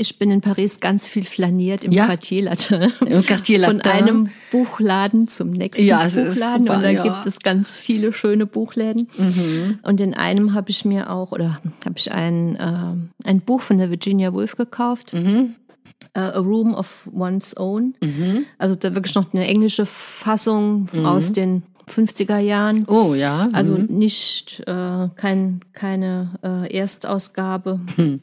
ich 0.00 0.18
bin 0.18 0.30
in 0.30 0.40
Paris 0.40 0.78
ganz 0.78 1.06
viel 1.08 1.24
flaniert 1.24 1.84
im 1.84 1.90
Ja. 1.92 2.06
Quartier 2.06 2.42
Latin. 2.44 2.92
Im 3.00 3.22
Quartier 3.24 3.64
Von 3.64 3.76
Latin. 3.78 3.92
einem 3.92 4.30
Buchladen 4.52 5.26
zum 5.28 5.50
nächsten 5.50 5.84
Ja, 5.84 6.04
es 6.06 6.14
ist 6.14 6.34
Buchladen. 6.34 6.66
super, 6.66 6.76
und 6.76 6.82
dann 6.82 6.94
ja. 6.94 7.02
gibt 7.02 7.26
es 7.26 7.38
ganz 7.40 7.76
viele 7.76 8.12
schöne 8.12 8.46
Buchläden. 8.46 9.08
Mhm. 9.16 9.78
Und 9.82 10.00
in 10.00 10.14
einem 10.14 10.54
habe 10.54 10.70
ich 10.70 10.84
mir 10.84 11.10
auch, 11.10 11.32
oder 11.32 11.60
habe 11.84 11.94
ich 11.96 12.12
ein, 12.12 12.56
äh, 12.56 13.28
ein 13.28 13.40
Buch 13.40 13.60
von 13.60 13.78
der 13.78 13.90
Virginia 13.90 14.32
Woolf 14.32 14.56
gekauft. 14.56 15.14
Mhm. 15.14 15.56
Äh, 16.14 16.20
A 16.20 16.38
Room 16.38 16.74
of 16.74 17.08
One's 17.12 17.56
Own. 17.56 17.94
Mhm. 18.02 18.46
Also 18.58 18.74
da 18.74 18.94
wirklich 18.94 19.14
noch 19.14 19.32
eine 19.32 19.46
englische 19.46 19.86
Fassung 19.86 20.88
aus 21.04 21.32
den 21.32 21.62
50er 21.88 22.38
Jahren. 22.38 22.84
Oh 22.86 23.14
ja. 23.14 23.48
Also 23.52 23.76
mhm. 23.76 23.86
nicht 23.86 24.60
äh, 24.66 25.08
kein, 25.16 25.60
keine 25.72 26.38
äh, 26.42 26.76
Erstausgabe. 26.76 27.80
Hm. 27.96 28.20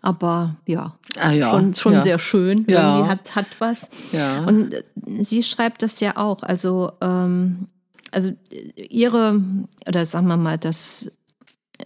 Aber 0.00 0.56
ja, 0.66 0.98
Ah, 1.18 1.32
ja. 1.32 1.50
schon, 1.50 1.74
schon 1.74 1.92
ja. 1.94 2.02
sehr 2.02 2.18
schön. 2.18 2.66
Ja. 2.68 2.96
Irgendwie 2.96 3.10
hat, 3.10 3.36
hat 3.36 3.46
was. 3.58 3.88
Ja. 4.12 4.44
Und 4.44 4.74
äh, 4.74 4.82
sie 5.22 5.42
schreibt 5.42 5.82
das 5.82 6.00
ja 6.00 6.16
auch. 6.16 6.42
Also, 6.42 6.92
ähm, 7.00 7.68
also 8.10 8.30
äh, 8.50 8.82
ihre, 8.82 9.40
oder 9.86 10.04
sagen 10.06 10.26
wir 10.26 10.36
mal, 10.36 10.58
das, 10.58 11.10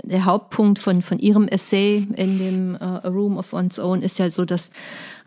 der 0.02 0.24
Hauptpunkt 0.24 0.78
von, 0.78 1.02
von 1.02 1.18
ihrem 1.18 1.48
Essay 1.48 2.06
in 2.16 2.38
dem 2.38 2.74
äh, 2.74 2.78
A 2.78 3.08
Room 3.08 3.38
of 3.38 3.52
One's 3.52 3.78
Own 3.78 4.02
ist 4.02 4.18
ja 4.18 4.30
so 4.30 4.44
das 4.44 4.70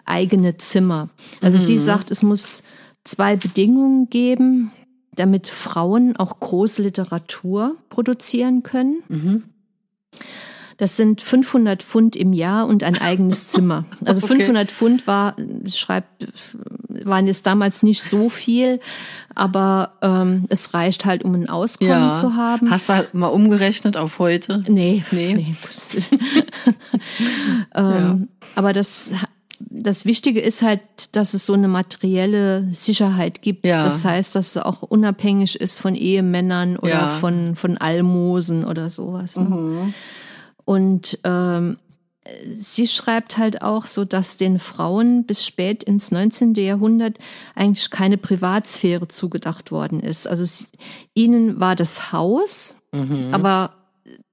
eigene 0.05 0.57
Zimmer. 0.57 1.09
Also 1.41 1.57
sie 1.57 1.77
sagt, 1.77 2.11
es 2.11 2.23
muss 2.23 2.63
zwei 3.03 3.35
Bedingungen 3.35 4.09
geben, 4.09 4.71
damit 5.13 5.47
Frauen 5.47 6.15
auch 6.15 6.39
große 6.39 6.81
Literatur 6.81 7.75
produzieren 7.89 8.63
können. 8.63 9.03
Mhm. 9.09 9.43
Das 10.81 10.97
sind 10.97 11.21
500 11.21 11.83
Pfund 11.83 12.15
im 12.15 12.33
Jahr 12.33 12.65
und 12.65 12.83
ein 12.83 12.97
eigenes 12.97 13.45
Zimmer. 13.45 13.85
Also 14.03 14.23
Okay. 14.23 14.35
500 14.37 14.71
Pfund 14.71 15.05
war, 15.05 15.35
schreibt, 15.67 16.25
waren 16.89 17.27
jetzt 17.27 17.45
damals 17.45 17.83
nicht 17.83 18.01
so 18.01 18.29
viel, 18.29 18.79
aber 19.35 19.91
ähm, 20.01 20.45
es 20.49 20.73
reicht 20.73 21.05
halt, 21.05 21.23
um 21.23 21.35
ein 21.35 21.47
Auskommen 21.47 21.91
ja. 21.91 22.13
zu 22.19 22.35
haben. 22.35 22.71
Hast 22.71 22.89
du 22.89 22.93
halt 22.93 23.13
mal 23.13 23.27
umgerechnet 23.27 23.95
auf 23.95 24.17
heute? 24.17 24.61
Nee, 24.67 25.03
Nee. 25.11 25.35
nee. 25.35 25.55
Ähm, 27.75 28.27
Aber 28.55 28.73
das, 28.73 29.11
das 29.59 30.05
Wichtige 30.05 30.41
ist 30.41 30.61
halt, 30.63 30.81
dass 31.11 31.33
es 31.35 31.45
so 31.45 31.53
eine 31.53 31.67
materielle 31.67 32.67
Sicherheit 32.71 33.41
gibt. 33.41 33.65
Ja. 33.65 33.83
Das 33.83 34.03
heißt, 34.03 34.35
dass 34.35 34.55
es 34.55 34.57
auch 34.57 34.81
unabhängig 34.81 35.59
ist 35.61 35.77
von 35.79 35.93
Ehemännern 35.95 36.77
oder 36.77 36.89
Ja. 36.91 37.07
von, 37.09 37.55
von 37.55 37.77
Almosen 37.77 38.65
oder 38.65 38.89
sowas. 38.89 39.37
Ne? 39.37 39.43
Mhm. 39.45 39.93
Und 40.65 41.19
ähm, 41.23 41.77
sie 42.53 42.87
schreibt 42.87 43.37
halt 43.37 43.61
auch 43.61 43.85
so, 43.87 44.05
dass 44.05 44.37
den 44.37 44.59
Frauen 44.59 45.25
bis 45.25 45.45
spät 45.45 45.83
ins 45.83 46.11
19. 46.11 46.53
Jahrhundert 46.55 47.17
eigentlich 47.55 47.89
keine 47.89 48.17
Privatsphäre 48.17 49.07
zugedacht 49.07 49.71
worden 49.71 49.99
ist. 49.99 50.27
Also 50.27 50.45
sie, 50.45 50.67
ihnen 51.13 51.59
war 51.59 51.75
das 51.75 52.11
Haus, 52.11 52.75
Mhm. 52.93 53.29
aber 53.33 53.73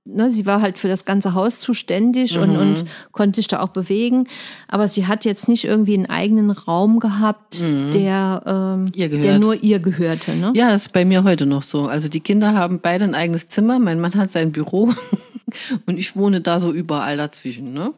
ne, 0.09 0.31
sie 0.31 0.47
war 0.47 0.61
halt 0.63 0.79
für 0.79 0.89
das 0.89 1.05
ganze 1.05 1.35
Haus 1.35 1.61
zuständig 1.61 2.39
und, 2.39 2.53
Mhm. 2.53 2.59
und 2.59 2.85
konnte 3.13 3.37
sich 3.37 3.49
da 3.49 3.61
auch 3.61 3.69
bewegen. 3.69 4.27
Aber 4.67 4.89
sie 4.89 5.07
hat 5.07 5.25
jetzt 5.25 5.49
nicht 5.49 5.65
irgendwie 5.65 5.95
einen 5.95 6.07
eigenen 6.07 6.51
Raum 6.51 6.99
gehabt, 7.01 7.63
der, 7.63 8.43
ähm, 8.47 8.85
Mhm. 8.85 9.21
Der 9.23 9.39
nur 9.39 9.63
ihr 9.63 9.79
gehörte. 9.79 10.33
Ne? 10.35 10.53
Ja, 10.57 10.71
das 10.71 10.83
ist 10.87 10.93
bei 10.93 11.05
mir 11.05 11.25
heute 11.25 11.47
noch 11.47 11.63
so. 11.63 11.87
Also 11.87 12.09
die 12.09 12.21
Kinder 12.21 12.55
haben 12.55 12.81
beide 12.81 13.05
ein 13.05 13.15
eigenes 13.15 13.49
Zimmer, 13.49 13.79
mein 13.79 14.01
Mann 14.01 14.15
hat 14.15 14.33
sein 14.33 14.53
Büro 14.53 14.93
und 15.87 15.99
ich 15.99 16.17
wohne 16.17 16.41
da 16.41 16.61
so 16.61 16.73
überall 16.73 17.17
dazwischen. 17.17 17.73
Ne? 17.73 17.93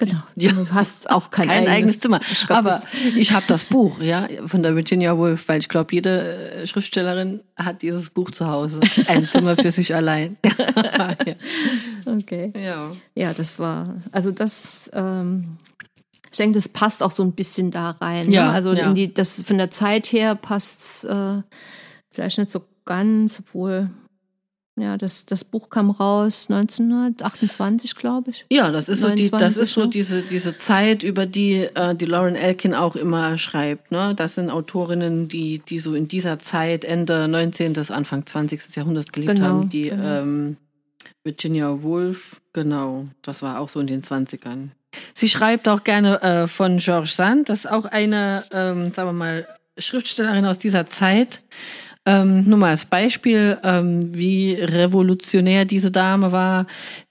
Genau. 0.00 0.22
Ja. 0.34 0.52
Du 0.52 0.70
hast 0.72 1.10
auch 1.10 1.30
kein, 1.30 1.46
Kein 1.48 1.68
eigenes 1.68 2.00
Zimmer. 2.00 2.20
Ich 2.32 2.46
glaub, 2.46 2.58
Aber 2.58 2.70
das- 2.70 2.88
ich 3.16 3.32
habe 3.32 3.44
das 3.46 3.66
Buch, 3.66 4.00
ja, 4.00 4.26
von 4.46 4.62
der 4.62 4.74
Virginia 4.74 5.16
Woolf, 5.16 5.46
weil 5.46 5.60
ich 5.60 5.68
glaube, 5.68 5.94
jede 5.94 6.52
äh, 6.62 6.66
Schriftstellerin 6.66 7.40
hat 7.54 7.82
dieses 7.82 8.08
Buch 8.10 8.30
zu 8.30 8.48
Hause. 8.48 8.80
Ein 9.06 9.28
Zimmer 9.28 9.56
für 9.56 9.70
sich 9.70 9.94
allein. 9.94 10.38
ja. 10.76 11.34
Okay. 12.06 12.52
ja. 12.56 12.92
Ja, 13.14 13.34
das 13.34 13.58
war, 13.58 13.96
also 14.10 14.30
das, 14.30 14.90
ähm, 14.94 15.58
ich 16.32 16.38
denke, 16.38 16.54
das 16.54 16.68
passt 16.70 17.02
auch 17.02 17.10
so 17.10 17.22
ein 17.22 17.32
bisschen 17.32 17.70
da 17.70 17.90
rein. 17.90 18.30
Ja, 18.30 18.46
ne? 18.46 18.52
Also 18.52 18.72
ja. 18.72 18.88
in 18.88 18.94
die, 18.94 19.12
das 19.12 19.42
von 19.42 19.58
der 19.58 19.70
Zeit 19.70 20.06
her 20.12 20.34
passt 20.34 21.04
äh, 21.04 21.42
vielleicht 22.10 22.38
nicht 22.38 22.50
so 22.50 22.62
ganz, 22.86 23.40
obwohl, 23.40 23.90
ja, 24.80 24.96
das, 24.96 25.26
das 25.26 25.44
Buch 25.44 25.70
kam 25.70 25.90
raus 25.90 26.46
1928, 26.50 27.94
glaube 27.96 28.30
ich. 28.30 28.46
Ja, 28.50 28.70
das 28.70 28.88
ist 28.88 29.00
so 29.00 29.08
die, 29.10 29.30
das 29.30 29.56
29, 29.56 29.62
ist 29.62 29.72
so 29.74 29.86
diese 29.86 30.22
diese 30.22 30.56
Zeit, 30.56 31.02
über 31.02 31.26
die 31.26 31.68
äh, 31.74 31.94
die 31.94 32.06
Lauren 32.06 32.34
Elkin 32.34 32.74
auch 32.74 32.96
immer 32.96 33.38
schreibt. 33.38 33.92
Ne, 33.92 34.14
das 34.16 34.34
sind 34.34 34.50
Autorinnen, 34.50 35.28
die 35.28 35.60
die 35.60 35.78
so 35.78 35.94
in 35.94 36.08
dieser 36.08 36.38
Zeit 36.38 36.84
Ende 36.84 37.28
19. 37.28 37.72
bis 37.74 37.90
Anfang 37.90 38.26
20. 38.26 38.76
Jahrhunderts 38.76 39.12
gelebt 39.12 39.36
Genau, 39.36 39.46
haben. 39.46 39.68
Die 39.68 39.90
genau. 39.90 40.22
ähm, 40.22 40.56
Virginia 41.22 41.82
Woolf, 41.82 42.40
genau, 42.52 43.06
das 43.22 43.42
war 43.42 43.60
auch 43.60 43.68
so 43.68 43.80
in 43.80 43.86
den 43.86 44.02
20ern. 44.02 44.68
Sie 45.14 45.28
schreibt 45.28 45.68
auch 45.68 45.84
gerne 45.84 46.22
äh, 46.22 46.48
von 46.48 46.78
Georges 46.78 47.16
Sand, 47.16 47.48
das 47.48 47.60
ist 47.60 47.70
auch 47.70 47.84
eine, 47.84 48.44
ähm, 48.52 48.92
sagen 48.92 49.08
wir 49.08 49.12
mal, 49.12 49.46
Schriftstellerin 49.78 50.44
aus 50.44 50.58
dieser 50.58 50.86
Zeit. 50.86 51.40
Ähm, 52.06 52.48
nur 52.48 52.58
mal 52.58 52.70
als 52.70 52.86
Beispiel, 52.86 53.58
ähm, 53.62 54.00
wie 54.16 54.54
revolutionär 54.54 55.66
diese 55.66 55.90
Dame 55.90 56.32
war. 56.32 56.66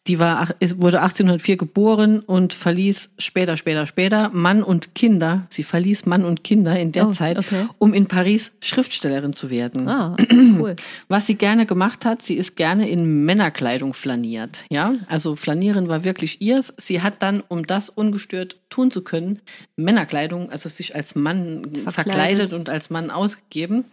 Die 0.08 0.18
war, 0.20 0.50
wurde 0.78 1.02
1804 1.02 1.58
geboren 1.58 2.22
und 2.22 2.54
verließ 2.54 3.12
später, 3.20 3.56
später, 3.58 3.86
später 3.86 4.30
Mann 4.34 4.64
und 4.64 4.96
Kinder. 4.96 5.46
Sie 5.50 5.62
verließ 5.62 6.08
Mann 6.08 6.26
und 6.26 6.44
Kinder 6.44 6.76
in 6.80 6.92
der 6.92 7.08
Oh, 7.08 7.12
Zeit, 7.12 7.38
okay. 7.38 7.68
um 7.78 7.94
in 7.94 8.08
Paris 8.08 8.52
Schriftstellerin 8.62 9.34
zu 9.34 9.52
werden. 9.52 9.88
Ah, 9.88 10.18
cool. 10.34 10.76
Was 11.08 11.28
sie 11.28 11.36
gerne 11.36 11.68
gemacht 11.68 12.06
hat, 12.06 12.24
sie 12.24 12.34
ist 12.34 12.56
gerne 12.56 12.90
in 12.90 13.26
Männerkleidung 13.26 13.94
flaniert. 13.94 14.58
Ja, 14.72 14.96
also 15.08 15.36
flanieren 15.36 15.88
war 15.88 16.04
wirklich 16.04 16.42
ihrs. 16.42 16.74
Sie 16.78 17.04
hat 17.04 17.22
dann, 17.22 17.44
um 17.48 17.68
das 17.68 17.90
ungestört 17.90 18.58
tun 18.72 18.90
zu 18.90 19.04
können, 19.04 19.40
Männerkleidung, 19.76 20.50
also 20.52 20.68
sich 20.70 20.96
als 20.96 21.14
Mann 21.14 21.62
verkleidet, 21.84 21.94
Verkleidet. 21.94 22.54
und 22.54 22.70
als 22.70 22.90
Mann 22.90 23.12
ausgegeben, 23.12 23.86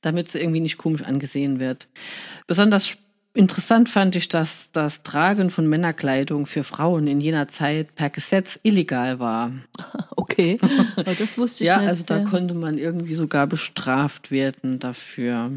damit 0.00 0.30
sie 0.30 0.38
irgendwie 0.40 0.60
nicht 0.60 0.78
komisch 0.78 1.02
angesehen 1.02 1.60
wird. 1.60 1.88
Besonders 2.46 2.96
interessant 3.34 3.88
fand 3.88 4.16
ich, 4.16 4.28
dass 4.28 4.70
das 4.72 5.02
Tragen 5.02 5.50
von 5.50 5.68
Männerkleidung 5.68 6.46
für 6.46 6.64
Frauen 6.64 7.06
in 7.06 7.20
jener 7.20 7.46
Zeit 7.48 7.94
per 7.94 8.10
Gesetz 8.10 8.58
illegal 8.62 9.18
war. 9.18 9.52
Okay. 10.16 10.58
Aber 10.96 11.14
das 11.14 11.38
wusste 11.38 11.64
ich 11.64 11.68
Ja, 11.68 11.78
nicht. 11.78 11.88
also 11.88 12.04
da 12.04 12.18
ja. 12.18 12.24
konnte 12.24 12.54
man 12.54 12.78
irgendwie 12.78 13.14
sogar 13.14 13.46
bestraft 13.48 14.30
werden 14.30 14.78
dafür. 14.78 15.50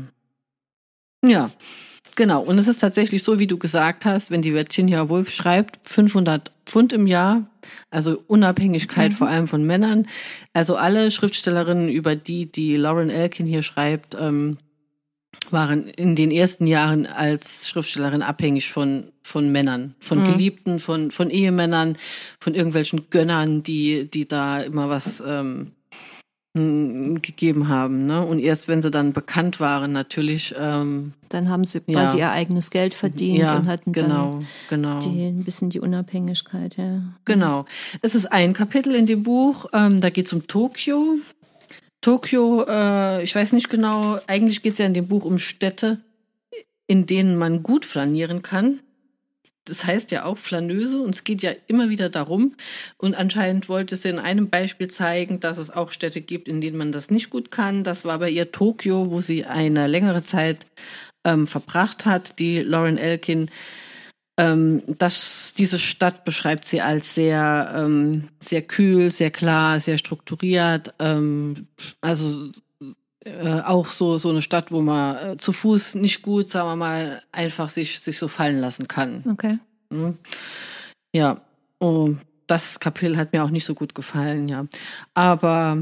Ja, 1.23 1.51
genau. 2.15 2.41
Und 2.41 2.57
es 2.57 2.67
ist 2.67 2.79
tatsächlich 2.81 3.23
so, 3.23 3.39
wie 3.39 3.47
du 3.47 3.57
gesagt 3.57 4.05
hast, 4.05 4.31
wenn 4.31 4.41
die 4.41 4.53
Virginia 4.53 5.09
Woolf 5.09 5.29
schreibt, 5.31 5.79
500 5.87 6.51
Pfund 6.65 6.93
im 6.93 7.07
Jahr, 7.07 7.45
also 7.91 8.23
Unabhängigkeit 8.27 9.11
Mhm. 9.11 9.15
vor 9.15 9.27
allem 9.27 9.47
von 9.47 9.63
Männern. 9.65 10.07
Also 10.53 10.75
alle 10.75 11.11
Schriftstellerinnen, 11.11 11.89
über 11.89 12.15
die 12.15 12.51
die 12.51 12.75
Lauren 12.77 13.09
Elkin 13.09 13.45
hier 13.45 13.63
schreibt, 13.63 14.15
ähm, 14.19 14.57
waren 15.51 15.87
in 15.87 16.15
den 16.15 16.31
ersten 16.31 16.67
Jahren 16.67 17.05
als 17.05 17.67
Schriftstellerin 17.67 18.21
abhängig 18.21 18.69
von, 18.71 19.11
von 19.23 19.51
Männern, 19.51 19.95
von 19.99 20.19
Mhm. 20.19 20.25
Geliebten, 20.25 20.79
von, 20.79 21.11
von 21.11 21.29
Ehemännern, 21.29 21.97
von 22.39 22.55
irgendwelchen 22.55 23.09
Gönnern, 23.09 23.61
die, 23.63 24.09
die 24.09 24.27
da 24.27 24.61
immer 24.61 24.89
was 24.89 25.21
ähm, 25.25 25.71
gegeben 26.55 27.67
haben. 27.67 28.05
Ne? 28.05 28.23
Und 28.23 28.37
erst 28.39 28.67
wenn 28.67 28.83
sie 28.83 28.91
dann 28.91 29.11
bekannt 29.11 29.59
waren, 29.59 29.91
natürlich. 29.91 30.53
Ähm, 30.55 31.13
Dann 31.29 31.49
haben 31.49 31.65
sie 31.65 31.81
Ja. 31.87 32.01
quasi 32.01 32.19
ihr 32.19 32.29
eigenes 32.29 32.69
Geld 32.69 32.93
verdient 32.93 33.39
ja, 33.39 33.57
und 33.57 33.65
hatten 33.65 33.91
genau, 33.91 34.43
genau. 34.69 34.99
dann 34.99 35.13
die, 35.13 35.25
ein 35.25 35.43
bisschen 35.43 35.71
die 35.71 35.79
Unabhängigkeit, 35.79 36.77
ja. 36.77 37.01
Genau. 37.25 37.65
Es 38.03 38.13
ist 38.13 38.31
ein 38.31 38.53
Kapitel 38.53 38.93
in 38.93 39.07
dem 39.07 39.23
Buch, 39.23 39.65
ähm, 39.73 39.99
da 39.99 40.11
geht 40.11 40.27
es 40.27 40.33
um 40.33 40.45
Tokio. 40.45 41.15
Tokio, 42.01 42.65
äh, 42.67 43.23
ich 43.23 43.33
weiß 43.33 43.53
nicht 43.53 43.69
genau, 43.71 44.19
eigentlich 44.27 44.61
geht 44.61 44.73
es 44.73 44.79
ja 44.79 44.85
in 44.85 44.93
dem 44.93 45.07
Buch 45.07 45.25
um 45.25 45.39
Städte, 45.39 46.01
in 46.85 47.07
denen 47.07 47.35
man 47.35 47.63
gut 47.63 47.83
flanieren 47.83 48.43
kann. 48.43 48.79
Das 49.65 49.85
heißt 49.85 50.11
ja 50.11 50.25
auch 50.25 50.37
Flaneuse 50.37 51.01
und 51.01 51.15
es 51.15 51.23
geht 51.23 51.41
ja 51.41 51.51
immer 51.67 51.89
wieder 51.89 52.09
darum. 52.09 52.55
Und 52.97 53.15
anscheinend 53.15 53.69
wollte 53.69 53.95
sie 53.95 54.09
in 54.09 54.19
einem 54.19 54.49
Beispiel 54.49 54.89
zeigen, 54.89 55.39
dass 55.39 55.57
es 55.57 55.69
auch 55.69 55.91
Städte 55.91 56.21
gibt, 56.21 56.47
in 56.47 56.61
denen 56.61 56.77
man 56.77 56.91
das 56.91 57.09
nicht 57.09 57.29
gut 57.29 57.51
kann. 57.51 57.83
Das 57.83 58.05
war 58.05 58.19
bei 58.19 58.29
ihr 58.29 58.51
Tokio, 58.51 59.09
wo 59.09 59.21
sie 59.21 59.45
eine 59.45 59.87
längere 59.87 60.23
Zeit 60.23 60.65
ähm, 61.23 61.47
verbracht 61.47 62.05
hat. 62.05 62.39
Die 62.39 62.59
Lauren 62.59 62.97
Elkin 62.97 63.49
ähm, 64.37 64.81
das, 64.87 65.53
diese 65.55 65.77
Stadt 65.77 66.25
beschreibt 66.25 66.65
sie 66.65 66.81
als 66.81 67.13
sehr, 67.13 67.71
ähm, 67.77 68.29
sehr 68.39 68.63
kühl, 68.63 69.11
sehr 69.11 69.29
klar, 69.29 69.79
sehr 69.79 69.99
strukturiert. 69.99 70.93
Ähm, 70.99 71.67
also 72.01 72.51
äh, 73.25 73.61
auch 73.61 73.87
so, 73.87 74.17
so 74.17 74.29
eine 74.29 74.41
Stadt, 74.41 74.71
wo 74.71 74.81
man 74.81 75.15
äh, 75.15 75.37
zu 75.37 75.53
Fuß 75.53 75.95
nicht 75.95 76.21
gut, 76.21 76.49
sagen 76.49 76.67
wir 76.69 76.75
mal, 76.75 77.21
einfach 77.31 77.69
sich, 77.69 77.99
sich 77.99 78.17
so 78.17 78.27
fallen 78.27 78.57
lassen 78.57 78.87
kann. 78.87 79.23
Okay. 79.31 79.59
Mhm. 79.89 80.17
Ja, 81.13 81.41
oh, 81.79 82.15
das 82.47 82.79
Kapitel 82.79 83.17
hat 83.17 83.33
mir 83.33 83.43
auch 83.43 83.49
nicht 83.49 83.65
so 83.65 83.75
gut 83.75 83.95
gefallen, 83.95 84.49
ja. 84.49 84.65
Aber 85.13 85.77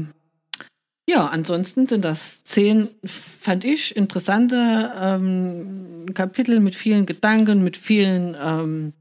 ja, 1.08 1.26
ansonsten 1.26 1.86
sind 1.86 2.04
das 2.04 2.44
zehn, 2.44 2.88
fand 3.04 3.64
ich, 3.64 3.96
interessante 3.96 4.92
ähm, 4.96 6.06
Kapitel 6.14 6.60
mit 6.60 6.76
vielen 6.76 7.06
Gedanken, 7.06 7.64
mit 7.64 7.76
vielen 7.76 8.36
ähm, 8.40 8.92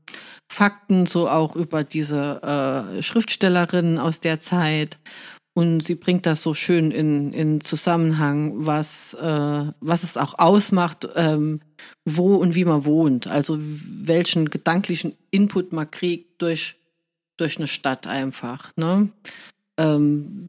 Fakten, 0.51 1.05
so 1.05 1.29
auch 1.29 1.55
über 1.55 1.83
diese 1.83 2.97
äh, 2.97 3.03
Schriftstellerinnen 3.03 3.99
aus 3.99 4.19
der 4.19 4.39
Zeit. 4.39 4.97
Und 5.53 5.81
sie 5.81 5.95
bringt 5.95 6.25
das 6.25 6.43
so 6.43 6.53
schön 6.53 6.91
in, 6.91 7.33
in 7.33 7.59
Zusammenhang, 7.59 8.53
was, 8.65 9.13
äh, 9.15 9.65
was 9.81 10.03
es 10.03 10.15
auch 10.15 10.39
ausmacht, 10.39 11.07
ähm, 11.15 11.59
wo 12.05 12.35
und 12.35 12.55
wie 12.55 12.63
man 12.63 12.85
wohnt. 12.85 13.27
Also 13.27 13.57
welchen 13.59 14.49
gedanklichen 14.49 15.15
Input 15.29 15.73
man 15.73 15.91
kriegt 15.91 16.41
durch, 16.41 16.77
durch 17.35 17.57
eine 17.57 17.67
Stadt 17.67 18.07
einfach. 18.07 18.71
Ne? 18.77 19.09
Ähm, 19.77 20.47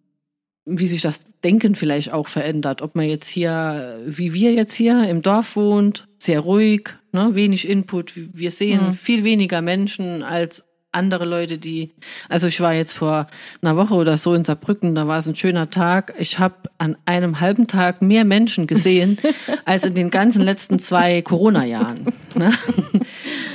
wie 0.64 0.87
sich 0.87 1.02
das 1.02 1.23
Denken 1.42 1.75
vielleicht 1.75 2.12
auch 2.12 2.28
verändert. 2.28 2.82
Ob 2.82 2.94
man 2.94 3.06
jetzt 3.06 3.26
hier, 3.26 4.00
wie 4.06 4.32
wir 4.32 4.52
jetzt 4.52 4.75
hier 4.75 5.09
im 5.09 5.21
Dorf 5.23 5.56
wohnt, 5.56 6.06
sehr 6.18 6.38
ruhig, 6.38 6.90
ne, 7.11 7.35
wenig 7.35 7.68
Input. 7.68 8.12
Wir 8.14 8.52
sehen 8.52 8.88
mhm. 8.88 8.94
viel 8.94 9.25
weniger 9.25 9.61
Menschen 9.61 10.23
als 10.23 10.62
andere 10.92 11.25
Leute, 11.25 11.58
die, 11.58 11.90
also 12.28 12.46
ich 12.46 12.61
war 12.61 12.75
jetzt 12.75 12.92
vor 12.92 13.26
einer 13.62 13.76
Woche 13.76 13.94
oder 13.94 14.18
so 14.18 14.34
in 14.34 14.44
Saarbrücken, 14.44 14.94
da 14.94 15.06
war 15.08 15.18
es 15.18 15.26
ein 15.26 15.34
schöner 15.34 15.70
Tag. 15.70 16.14
Ich 16.18 16.38
habe 16.38 16.54
an 16.78 16.96
einem 17.06 17.40
halben 17.40 17.66
Tag 17.66 18.02
mehr 18.02 18.25
Menschen 18.25 18.66
gesehen 18.66 19.18
als 19.64 19.84
in 19.84 19.94
den 19.94 20.11
ganzen 20.11 20.42
letzten 20.42 20.78
zwei 20.78 21.22
Corona-Jahren. 21.22 22.12
Ne? 22.34 22.52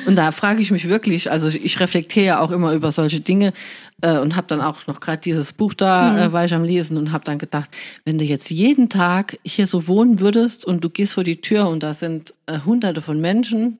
Und 0.07 0.15
da 0.15 0.31
frage 0.31 0.61
ich 0.61 0.71
mich 0.71 0.87
wirklich, 0.87 1.29
also 1.29 1.47
ich 1.49 1.79
reflektiere 1.79 2.25
ja 2.25 2.39
auch 2.39 2.51
immer 2.51 2.73
über 2.73 2.91
solche 2.91 3.19
Dinge 3.19 3.53
äh, 4.01 4.17
und 4.17 4.35
habe 4.35 4.47
dann 4.47 4.61
auch 4.61 4.87
noch 4.87 4.99
gerade 4.99 5.21
dieses 5.21 5.53
Buch 5.53 5.73
da, 5.73 6.11
mhm. 6.11 6.17
äh, 6.17 6.33
war 6.33 6.45
ich 6.45 6.53
am 6.53 6.63
Lesen 6.63 6.97
und 6.97 7.11
habe 7.11 7.23
dann 7.23 7.39
gedacht, 7.39 7.69
wenn 8.05 8.17
du 8.17 8.25
jetzt 8.25 8.49
jeden 8.49 8.89
Tag 8.89 9.37
hier 9.43 9.67
so 9.67 9.87
wohnen 9.87 10.19
würdest 10.19 10.65
und 10.65 10.83
du 10.83 10.89
gehst 10.89 11.15
vor 11.15 11.23
die 11.23 11.41
Tür 11.41 11.67
und 11.67 11.83
da 11.83 11.93
sind 11.93 12.33
äh, 12.45 12.59
hunderte 12.65 13.01
von 13.01 13.19
Menschen, 13.19 13.79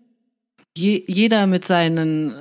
je, 0.77 1.03
jeder 1.07 1.47
mit 1.47 1.65
seinen 1.65 2.33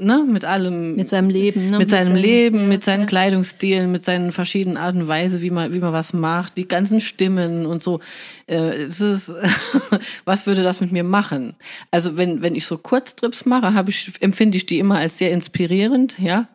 ne, 0.00 0.24
mit 0.28 0.44
allem. 0.44 0.96
Mit 0.96 1.08
seinem 1.08 1.30
Leben, 1.30 1.70
ne? 1.70 1.78
Mit 1.78 1.90
seinem 1.90 2.14
mit 2.14 2.22
Leben, 2.22 2.60
ja, 2.60 2.66
mit 2.66 2.84
seinen 2.84 3.02
ja. 3.02 3.06
Kleidungsstilen, 3.06 3.90
mit 3.90 4.04
seinen 4.04 4.32
verschiedenen 4.32 4.76
Arten 4.76 5.02
und 5.02 5.08
Weise, 5.08 5.42
wie 5.42 5.50
man, 5.50 5.72
wie 5.72 5.78
man 5.78 5.92
was 5.92 6.12
macht, 6.12 6.56
die 6.56 6.68
ganzen 6.68 7.00
Stimmen 7.00 7.66
und 7.66 7.82
so. 7.82 8.00
Äh, 8.46 8.82
es 8.82 9.00
ist, 9.00 9.32
was 10.24 10.46
würde 10.46 10.62
das 10.62 10.80
mit 10.80 10.92
mir 10.92 11.04
machen? 11.04 11.54
Also 11.90 12.16
wenn, 12.16 12.42
wenn 12.42 12.54
ich 12.54 12.66
so 12.66 12.78
Kurztrips 12.78 13.44
mache, 13.44 13.74
habe 13.74 13.90
ich, 13.90 14.12
empfinde 14.20 14.56
ich 14.56 14.66
die 14.66 14.78
immer 14.78 14.98
als 14.98 15.18
sehr 15.18 15.30
inspirierend, 15.30 16.18
ja. 16.18 16.48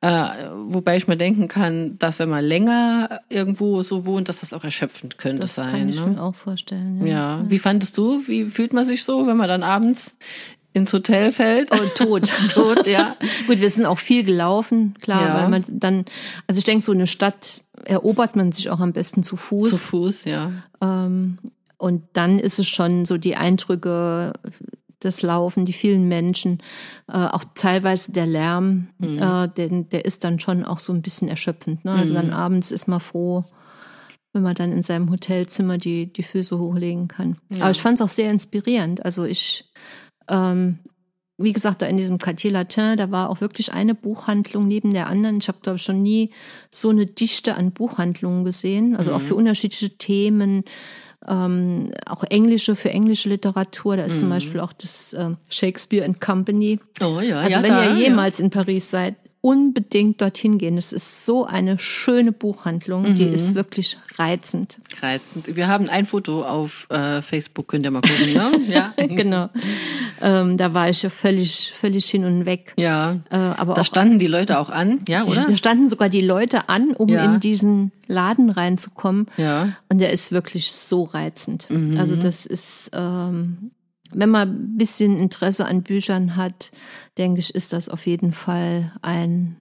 Äh, 0.00 0.50
wobei 0.54 0.96
ich 0.96 1.08
mir 1.08 1.16
denken 1.16 1.48
kann, 1.48 1.98
dass 1.98 2.20
wenn 2.20 2.28
man 2.28 2.44
länger 2.44 3.20
irgendwo 3.28 3.82
so 3.82 4.06
wohnt, 4.06 4.28
dass 4.28 4.40
das 4.40 4.52
auch 4.52 4.62
erschöpfend 4.62 5.18
könnte 5.18 5.42
das 5.42 5.56
sein. 5.56 5.66
Das 5.66 5.80
kann 5.80 5.88
ich 5.88 6.00
ne? 6.00 6.06
mir 6.06 6.22
auch 6.22 6.36
vorstellen. 6.36 7.04
Ja. 7.04 7.38
ja. 7.38 7.44
Wie 7.48 7.58
fandest 7.58 7.98
du, 7.98 8.22
wie 8.28 8.44
fühlt 8.44 8.72
man 8.72 8.84
sich 8.84 9.02
so, 9.02 9.26
wenn 9.26 9.36
man 9.36 9.48
dann 9.48 9.64
abends 9.64 10.14
ins 10.78 10.92
Hotel 10.92 11.32
fällt. 11.32 11.70
Oh, 11.72 11.86
tot. 11.94 12.30
tot, 12.50 12.86
ja. 12.86 13.16
Gut, 13.46 13.60
wir 13.60 13.70
sind 13.70 13.86
auch 13.86 13.98
viel 13.98 14.24
gelaufen, 14.24 14.94
klar, 15.00 15.28
ja. 15.28 15.34
weil 15.34 15.48
man 15.48 15.64
dann, 15.68 16.04
also 16.46 16.58
ich 16.58 16.64
denke, 16.64 16.84
so 16.84 16.92
eine 16.92 17.06
Stadt 17.06 17.60
erobert 17.84 18.36
man 18.36 18.52
sich 18.52 18.70
auch 18.70 18.80
am 18.80 18.92
besten 18.92 19.22
zu 19.22 19.36
Fuß. 19.36 19.70
Zu 19.70 19.76
Fuß, 19.76 20.24
ja. 20.24 20.50
Ähm, 20.80 21.38
und 21.76 22.02
dann 22.12 22.38
ist 22.38 22.58
es 22.58 22.68
schon 22.68 23.04
so 23.04 23.18
die 23.18 23.36
Eindrücke, 23.36 24.32
das 25.00 25.22
Laufen, 25.22 25.64
die 25.64 25.72
vielen 25.72 26.08
Menschen, 26.08 26.60
äh, 27.08 27.16
auch 27.16 27.44
teilweise 27.54 28.12
der 28.12 28.26
Lärm, 28.26 28.88
mhm. 28.98 29.18
äh, 29.18 29.48
der, 29.48 29.68
der 29.68 30.04
ist 30.04 30.24
dann 30.24 30.40
schon 30.40 30.64
auch 30.64 30.80
so 30.80 30.92
ein 30.92 31.02
bisschen 31.02 31.28
erschöpfend. 31.28 31.84
Ne? 31.84 31.92
Also 31.92 32.12
mhm. 32.12 32.16
dann 32.16 32.32
abends 32.32 32.72
ist 32.72 32.88
man 32.88 33.00
froh, 33.00 33.44
wenn 34.32 34.42
man 34.42 34.56
dann 34.56 34.72
in 34.72 34.82
seinem 34.82 35.10
Hotelzimmer 35.10 35.78
die, 35.78 36.12
die 36.12 36.24
Füße 36.24 36.58
hochlegen 36.58 37.08
kann. 37.08 37.36
Ja. 37.48 37.62
Aber 37.62 37.70
ich 37.70 37.80
fand 37.80 38.00
es 38.00 38.02
auch 38.02 38.12
sehr 38.12 38.30
inspirierend. 38.30 39.04
Also 39.04 39.24
ich 39.24 39.70
ähm, 40.28 40.78
wie 41.38 41.52
gesagt, 41.52 41.82
da 41.82 41.86
in 41.86 41.96
diesem 41.96 42.18
Quartier 42.18 42.50
Latin, 42.50 42.96
da 42.96 43.12
war 43.12 43.30
auch 43.30 43.40
wirklich 43.40 43.72
eine 43.72 43.94
Buchhandlung 43.94 44.66
neben 44.66 44.92
der 44.92 45.06
anderen. 45.06 45.38
Ich 45.38 45.46
habe, 45.46 45.58
glaube 45.62 45.76
ich, 45.76 45.82
schon 45.82 46.02
nie 46.02 46.30
so 46.70 46.90
eine 46.90 47.06
Dichte 47.06 47.54
an 47.54 47.70
Buchhandlungen 47.70 48.44
gesehen. 48.44 48.96
Also 48.96 49.12
mhm. 49.12 49.16
auch 49.16 49.20
für 49.20 49.36
unterschiedliche 49.36 49.96
Themen, 49.96 50.64
ähm, 51.28 51.92
auch 52.06 52.24
englische 52.24 52.74
für 52.74 52.90
englische 52.90 53.28
Literatur. 53.28 53.96
Da 53.96 54.04
ist 54.04 54.16
mhm. 54.16 54.20
zum 54.20 54.28
Beispiel 54.30 54.60
auch 54.60 54.72
das 54.72 55.12
äh, 55.12 55.30
Shakespeare 55.48 56.04
and 56.04 56.20
Company. 56.20 56.80
Oh 57.00 57.20
ja, 57.20 57.38
also 57.38 57.50
ja, 57.50 57.62
wenn 57.62 57.70
da, 57.70 57.94
ihr 57.94 58.00
jemals 58.00 58.38
ja. 58.38 58.44
in 58.44 58.50
Paris 58.50 58.90
seid, 58.90 59.14
unbedingt 59.40 60.20
dorthin 60.20 60.58
gehen. 60.58 60.76
Es 60.76 60.92
ist 60.92 61.24
so 61.24 61.46
eine 61.46 61.78
schöne 61.78 62.32
Buchhandlung, 62.32 63.12
mhm. 63.12 63.16
die 63.16 63.24
ist 63.24 63.54
wirklich 63.54 63.96
reizend. 64.16 64.78
Reizend. 65.00 65.54
Wir 65.54 65.68
haben 65.68 65.88
ein 65.88 66.06
Foto 66.06 66.42
auf 66.42 66.88
äh, 66.90 67.22
Facebook, 67.22 67.68
könnt 67.68 67.86
ihr 67.86 67.92
mal 67.92 68.00
gucken, 68.00 68.32
ne? 68.32 68.50
ja, 68.68 68.94
genau. 68.96 69.48
Ähm, 70.20 70.56
da 70.56 70.74
war 70.74 70.88
ich 70.88 71.02
ja 71.02 71.10
völlig, 71.10 71.72
völlig 71.76 72.06
hin 72.06 72.24
und 72.24 72.44
weg. 72.44 72.74
Ja. 72.76 73.18
Äh, 73.30 73.36
aber 73.36 73.74
da 73.74 73.84
standen 73.84 74.18
die 74.18 74.26
Leute 74.26 74.58
auch 74.58 74.70
an, 74.70 75.00
ja, 75.08 75.24
oder? 75.24 75.46
Da 75.48 75.56
standen 75.56 75.88
sogar 75.88 76.08
die 76.08 76.20
Leute 76.20 76.68
an, 76.68 76.92
um 76.92 77.08
ja. 77.08 77.24
in 77.24 77.40
diesen 77.40 77.92
Laden 78.06 78.50
reinzukommen. 78.50 79.26
Ja. 79.36 79.74
Und 79.88 79.98
der 79.98 80.12
ist 80.12 80.32
wirklich 80.32 80.72
so 80.72 81.04
reizend. 81.04 81.68
Mhm. 81.70 81.98
Also 81.98 82.16
das 82.16 82.46
ist 82.46 82.90
ähm, 82.92 83.70
wenn 84.10 84.30
man 84.30 84.48
ein 84.48 84.78
bisschen 84.78 85.18
Interesse 85.18 85.66
an 85.66 85.82
Büchern 85.82 86.36
hat, 86.36 86.70
denke 87.16 87.40
ich, 87.40 87.54
ist 87.54 87.72
das 87.72 87.88
auf 87.88 88.06
jeden 88.06 88.32
Fall 88.32 88.92
ein, 89.02 89.56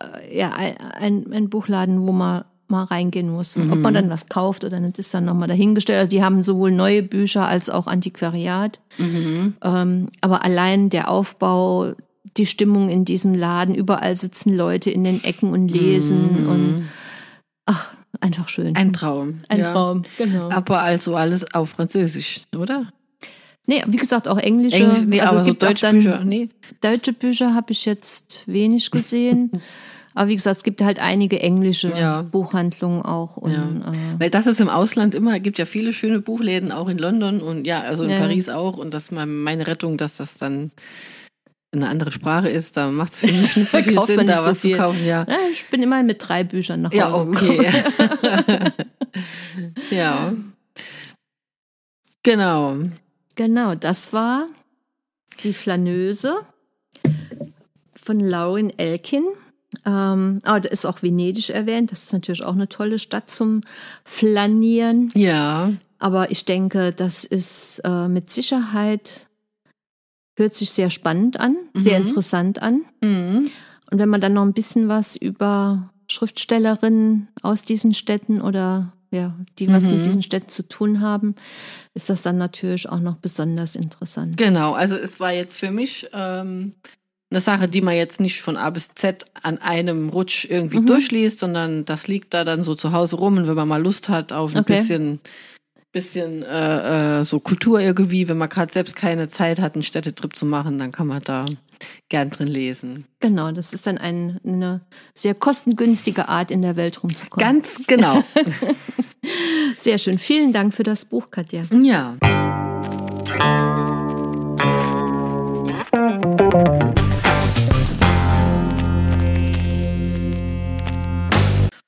äh, 0.00 0.36
ja, 0.36 0.50
ein, 0.50 1.32
ein 1.32 1.48
Buchladen, 1.48 2.06
wo 2.06 2.12
man 2.12 2.44
mal 2.72 2.84
reingehen 2.84 3.30
muss. 3.30 3.56
Mhm. 3.56 3.72
Ob 3.72 3.78
man 3.78 3.94
dann 3.94 4.10
was 4.10 4.28
kauft 4.28 4.64
oder 4.64 4.80
nicht, 4.80 4.98
ist 4.98 5.14
dann 5.14 5.24
nochmal 5.24 5.46
dahingestellt. 5.46 6.00
Also 6.00 6.10
die 6.10 6.24
haben 6.24 6.42
sowohl 6.42 6.72
neue 6.72 7.04
Bücher 7.04 7.46
als 7.46 7.70
auch 7.70 7.86
Antiquariat. 7.86 8.80
Mhm. 8.98 9.54
Ähm, 9.62 10.08
aber 10.20 10.44
allein 10.44 10.90
der 10.90 11.08
Aufbau, 11.08 11.92
die 12.36 12.46
Stimmung 12.46 12.88
in 12.88 13.04
diesem 13.04 13.34
Laden, 13.34 13.74
überall 13.74 14.16
sitzen 14.16 14.56
Leute 14.56 14.90
in 14.90 15.04
den 15.04 15.22
Ecken 15.22 15.52
und 15.52 15.68
lesen 15.68 16.42
mhm. 16.42 16.48
und 16.48 16.88
ach, 17.66 17.92
einfach 18.20 18.48
schön. 18.48 18.74
Ein 18.74 18.92
Traum. 18.92 19.42
Ein 19.48 19.60
ja. 19.60 19.72
Traum, 19.72 20.02
genau. 20.18 20.50
Aber 20.50 20.82
also 20.82 21.14
alles 21.14 21.54
auf 21.54 21.70
Französisch, 21.70 22.42
oder? 22.56 22.92
Nee, 23.66 23.84
wie 23.86 23.98
gesagt, 23.98 24.26
auch 24.26 24.38
englische. 24.38 24.78
Englisch, 24.78 25.02
nee, 25.06 25.20
also 25.20 25.36
aber 25.36 25.44
so 25.44 25.52
deutsche 25.52 25.88
Bücher, 25.90 26.24
nee. 26.24 26.48
Deutsche 26.80 27.12
Bücher 27.12 27.54
habe 27.54 27.70
ich 27.70 27.84
jetzt 27.84 28.42
wenig 28.46 28.90
gesehen. 28.90 29.50
aber 30.14 30.28
wie 30.28 30.36
gesagt, 30.36 30.58
es 30.58 30.62
gibt 30.62 30.82
halt 30.82 30.98
einige 30.98 31.40
englische 31.40 31.88
ja. 31.88 32.22
Buchhandlungen 32.22 33.02
auch. 33.02 33.36
Und, 33.36 33.52
ja. 33.52 33.62
äh, 33.62 34.20
Weil 34.20 34.30
das 34.30 34.46
ist 34.46 34.60
im 34.60 34.68
Ausland 34.68 35.14
immer, 35.14 35.40
gibt 35.40 35.58
ja 35.58 35.66
viele 35.66 35.92
schöne 35.92 36.20
Buchläden, 36.20 36.72
auch 36.72 36.88
in 36.88 36.98
London 36.98 37.40
und 37.40 37.66
ja, 37.66 37.80
also 37.80 38.04
in 38.04 38.10
ja. 38.10 38.18
Paris 38.18 38.48
auch. 38.48 38.76
Und 38.76 38.92
das 38.94 39.04
ist 39.04 39.12
meine 39.12 39.66
Rettung, 39.66 39.96
dass 39.96 40.16
das 40.16 40.36
dann 40.36 40.70
eine 41.74 41.88
andere 41.88 42.12
Sprache 42.12 42.50
ist, 42.50 42.76
da 42.76 42.90
macht 42.90 43.14
es 43.14 43.20
für 43.20 43.32
mich 43.32 43.56
nicht 43.56 43.70
so 43.70 43.78
viel 43.82 44.00
Sinn, 44.02 44.26
da 44.26 44.44
was 44.44 44.60
so 44.60 44.68
zu 44.68 44.76
kaufen. 44.76 45.04
Ja. 45.04 45.24
ja. 45.26 45.38
ich 45.50 45.66
bin 45.68 45.82
immer 45.82 46.02
mit 46.02 46.26
drei 46.26 46.44
Büchern 46.44 46.82
nach 46.82 46.92
Hause. 46.92 46.98
Ja, 46.98 47.14
okay. 47.14 48.72
ja. 49.90 50.34
Genau. 52.22 52.76
Genau, 53.34 53.74
das 53.74 54.12
war 54.12 54.48
die 55.42 55.54
Flaneuse 55.54 56.40
von 58.02 58.20
Lauren 58.20 58.70
Elkin. 58.78 59.24
Ähm, 59.86 60.40
aber 60.44 60.60
da 60.60 60.68
ist 60.68 60.86
auch 60.86 61.02
Venedig 61.02 61.50
erwähnt. 61.50 61.92
Das 61.92 62.04
ist 62.04 62.12
natürlich 62.12 62.42
auch 62.42 62.54
eine 62.54 62.68
tolle 62.68 62.98
Stadt 62.98 63.30
zum 63.30 63.62
Flanieren. 64.04 65.10
Ja. 65.14 65.72
Aber 65.98 66.30
ich 66.30 66.44
denke, 66.44 66.92
das 66.92 67.24
ist 67.24 67.80
äh, 67.84 68.08
mit 68.08 68.30
Sicherheit, 68.30 69.26
hört 70.36 70.54
sich 70.54 70.70
sehr 70.72 70.90
spannend 70.90 71.38
an, 71.38 71.56
mhm. 71.72 71.80
sehr 71.80 71.96
interessant 71.98 72.60
an. 72.60 72.82
Mhm. 73.00 73.50
Und 73.90 73.98
wenn 73.98 74.08
man 74.08 74.20
dann 74.20 74.32
noch 74.32 74.42
ein 74.42 74.54
bisschen 74.54 74.88
was 74.88 75.16
über 75.16 75.90
Schriftstellerinnen 76.08 77.28
aus 77.42 77.62
diesen 77.62 77.94
Städten 77.94 78.40
oder 78.40 78.92
ja, 79.10 79.36
die 79.58 79.68
was 79.68 79.84
mhm. 79.84 79.96
mit 79.96 80.06
diesen 80.06 80.22
Städten 80.22 80.48
zu 80.48 80.66
tun 80.66 81.00
haben, 81.00 81.34
ist 81.94 82.08
das 82.08 82.22
dann 82.22 82.38
natürlich 82.38 82.88
auch 82.88 83.00
noch 83.00 83.16
besonders 83.16 83.76
interessant. 83.76 84.38
Genau, 84.38 84.72
also 84.72 84.96
es 84.96 85.20
war 85.20 85.32
jetzt 85.32 85.58
für 85.58 85.70
mich 85.70 86.08
ähm, 86.14 86.74
eine 87.32 87.40
Sache, 87.40 87.66
die 87.66 87.80
man 87.80 87.94
jetzt 87.94 88.20
nicht 88.20 88.42
von 88.42 88.56
A 88.56 88.70
bis 88.70 88.94
Z 88.94 89.24
an 89.42 89.58
einem 89.58 90.10
Rutsch 90.10 90.44
irgendwie 90.48 90.80
mhm. 90.80 90.86
durchliest, 90.86 91.40
sondern 91.40 91.84
das 91.84 92.06
liegt 92.06 92.34
da 92.34 92.44
dann 92.44 92.62
so 92.62 92.74
zu 92.74 92.92
Hause 92.92 93.16
rum 93.16 93.38
und 93.38 93.48
wenn 93.48 93.54
man 93.54 93.68
mal 93.68 93.82
Lust 93.82 94.08
hat 94.08 94.32
auf 94.32 94.54
ein 94.54 94.60
okay. 94.60 94.76
bisschen 94.76 95.20
bisschen 95.92 96.42
äh, 96.42 97.20
äh, 97.20 97.24
so 97.24 97.38
Kultur 97.38 97.78
irgendwie, 97.78 98.26
wenn 98.28 98.38
man 98.38 98.48
gerade 98.48 98.72
selbst 98.72 98.96
keine 98.96 99.28
Zeit 99.28 99.60
hat, 99.60 99.74
einen 99.74 99.82
Städtetrip 99.82 100.34
zu 100.34 100.46
machen, 100.46 100.78
dann 100.78 100.90
kann 100.90 101.06
man 101.06 101.22
da 101.22 101.44
gern 102.08 102.30
drin 102.30 102.48
lesen. 102.48 103.04
Genau, 103.20 103.52
das 103.52 103.74
ist 103.74 103.86
dann 103.86 103.98
ein, 103.98 104.40
eine 104.42 104.80
sehr 105.12 105.34
kostengünstige 105.34 106.28
Art, 106.28 106.50
in 106.50 106.62
der 106.62 106.76
Welt 106.76 107.02
rumzukommen. 107.02 107.46
Ganz 107.46 107.82
genau. 107.86 108.24
sehr 109.76 109.98
schön. 109.98 110.18
Vielen 110.18 110.54
Dank 110.54 110.72
für 110.72 110.82
das 110.82 111.04
Buch, 111.04 111.30
Katja. 111.30 111.64
Ja. 111.82 112.16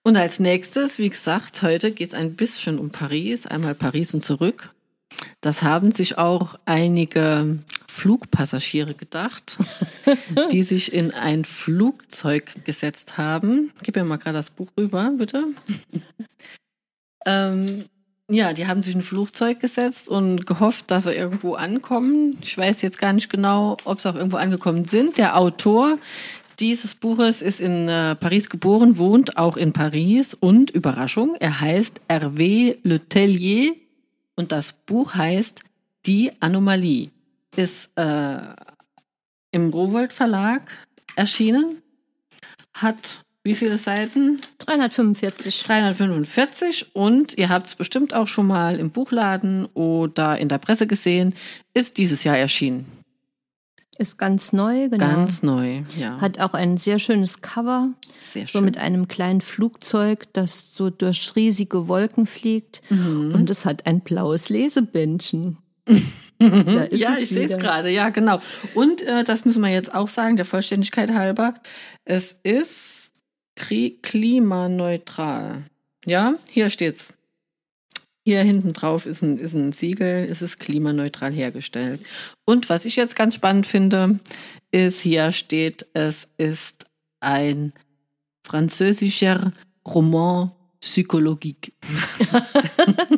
Und 0.06 0.16
als 0.18 0.38
nächstes, 0.38 0.98
wie 0.98 1.08
gesagt, 1.08 1.62
heute 1.62 1.90
geht 1.90 2.08
es 2.08 2.14
ein 2.14 2.36
bisschen 2.36 2.78
um 2.78 2.90
Paris, 2.90 3.46
einmal 3.46 3.74
Paris 3.74 4.12
und 4.12 4.22
zurück. 4.22 4.70
Das 5.40 5.62
haben 5.62 5.92
sich 5.92 6.18
auch 6.18 6.56
einige 6.66 7.58
Flugpassagiere 7.88 8.92
gedacht, 8.92 9.56
die 10.52 10.62
sich 10.62 10.92
in 10.92 11.10
ein 11.10 11.46
Flugzeug 11.46 12.64
gesetzt 12.64 13.16
haben. 13.16 13.72
Gib 13.82 13.96
mir 13.96 14.04
mal 14.04 14.18
gerade 14.18 14.36
das 14.36 14.50
Buch 14.50 14.68
rüber, 14.78 15.10
bitte. 15.16 15.46
ähm, 17.26 17.86
ja, 18.28 18.52
die 18.52 18.66
haben 18.66 18.82
sich 18.82 18.94
in 18.94 19.00
ein 19.00 19.04
Flugzeug 19.04 19.60
gesetzt 19.60 20.08
und 20.08 20.44
gehofft, 20.44 20.90
dass 20.90 21.04
sie 21.04 21.14
irgendwo 21.14 21.54
ankommen. 21.54 22.36
Ich 22.42 22.58
weiß 22.58 22.82
jetzt 22.82 22.98
gar 22.98 23.14
nicht 23.14 23.30
genau, 23.30 23.78
ob 23.84 24.00
sie 24.00 24.10
auch 24.10 24.16
irgendwo 24.16 24.36
angekommen 24.36 24.84
sind. 24.84 25.16
Der 25.16 25.38
Autor 25.38 25.98
dieses 26.60 26.94
Buches 26.94 27.42
ist 27.42 27.60
in 27.60 27.88
äh, 27.88 28.14
Paris 28.14 28.48
geboren, 28.48 28.98
wohnt 28.98 29.36
auch 29.36 29.56
in 29.56 29.72
Paris 29.72 30.34
und 30.34 30.70
Überraschung, 30.70 31.36
er 31.40 31.60
heißt 31.60 32.00
Hervé 32.08 32.78
Le 32.82 33.00
Tellier 33.08 33.72
und 34.36 34.52
das 34.52 34.72
Buch 34.72 35.14
heißt 35.14 35.60
Die 36.06 36.32
Anomalie. 36.40 37.10
Ist 37.56 37.90
äh, 37.96 38.40
im 39.52 39.70
Rowold 39.70 40.12
Verlag 40.12 40.70
erschienen, 41.16 41.82
hat 42.72 43.20
wie 43.44 43.54
viele 43.54 43.76
Seiten? 43.76 44.40
345. 44.58 45.62
345 45.62 46.94
und 46.94 47.36
ihr 47.36 47.50
habt 47.50 47.66
es 47.66 47.74
bestimmt 47.74 48.14
auch 48.14 48.26
schon 48.26 48.46
mal 48.46 48.80
im 48.80 48.90
Buchladen 48.90 49.66
oder 49.74 50.38
in 50.38 50.48
der 50.48 50.58
Presse 50.58 50.86
gesehen, 50.86 51.34
ist 51.74 51.98
dieses 51.98 52.24
Jahr 52.24 52.38
erschienen. 52.38 53.03
Ist 53.98 54.18
ganz 54.18 54.52
neu, 54.52 54.88
genau. 54.88 55.04
Ganz 55.06 55.42
neu, 55.42 55.82
ja. 55.96 56.20
Hat 56.20 56.40
auch 56.40 56.54
ein 56.54 56.78
sehr 56.78 56.98
schönes 56.98 57.42
Cover. 57.42 57.90
Sehr 58.18 58.42
So 58.46 58.58
schön. 58.58 58.64
mit 58.64 58.76
einem 58.78 59.06
kleinen 59.06 59.40
Flugzeug, 59.40 60.26
das 60.32 60.74
so 60.74 60.90
durch 60.90 61.36
riesige 61.36 61.86
Wolken 61.86 62.26
fliegt. 62.26 62.82
Mhm. 62.90 63.32
Und 63.34 63.50
es 63.50 63.64
hat 63.64 63.86
ein 63.86 64.00
blaues 64.00 64.48
Lesebändchen. 64.48 65.58
Ja, 66.40 67.14
ich 67.16 67.28
sehe 67.28 67.46
es 67.46 67.56
gerade, 67.56 67.88
ja, 67.90 68.10
genau. 68.10 68.40
Und 68.74 69.00
äh, 69.02 69.22
das 69.24 69.44
müssen 69.44 69.62
wir 69.62 69.70
jetzt 69.70 69.94
auch 69.94 70.08
sagen, 70.08 70.36
der 70.36 70.44
Vollständigkeit 70.44 71.14
halber. 71.14 71.54
Es 72.04 72.36
ist 72.42 73.12
klimaneutral. 74.02 75.62
Ja, 76.04 76.34
hier 76.50 76.68
steht's. 76.70 77.14
Hier 78.24 78.42
hinten 78.42 78.72
drauf 78.72 79.04
ist 79.04 79.22
ein, 79.22 79.36
ist 79.36 79.52
ein 79.52 79.72
Siegel, 79.72 80.26
es 80.30 80.40
ist 80.40 80.58
klimaneutral 80.58 81.32
hergestellt. 81.32 82.00
Und 82.46 82.70
was 82.70 82.86
ich 82.86 82.96
jetzt 82.96 83.16
ganz 83.16 83.34
spannend 83.34 83.66
finde, 83.66 84.18
ist, 84.70 85.02
hier 85.02 85.30
steht, 85.30 85.86
es 85.92 86.26
ist 86.38 86.86
ein 87.20 87.74
französischer 88.42 89.52
Roman 89.86 90.52
psychologique. 90.80 91.72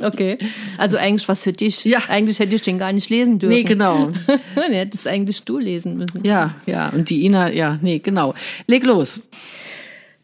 Okay. 0.00 0.38
Also 0.78 0.96
eigentlich 0.98 1.26
was 1.26 1.42
für 1.42 1.52
dich. 1.52 1.84
Ja. 1.84 1.98
Eigentlich 2.08 2.38
hätte 2.38 2.54
ich 2.54 2.62
den 2.62 2.78
gar 2.78 2.92
nicht 2.92 3.10
lesen 3.10 3.38
dürfen. 3.38 3.56
Nee, 3.56 3.64
genau. 3.64 4.08
Den 4.56 4.72
hättest 4.72 5.08
eigentlich 5.08 5.42
du 5.42 5.58
lesen 5.58 5.96
müssen. 5.96 6.24
Ja, 6.24 6.54
ja. 6.66 6.90
Und 6.90 7.10
die 7.10 7.24
Ina, 7.24 7.50
ja, 7.50 7.78
nee, 7.82 7.98
genau. 7.98 8.34
Leg 8.68 8.86
los. 8.86 9.22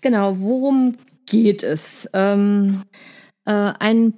Genau, 0.00 0.38
worum 0.38 0.96
geht 1.26 1.64
es? 1.64 2.08
Ähm, 2.12 2.82
äh, 3.44 3.72
ein 3.78 4.14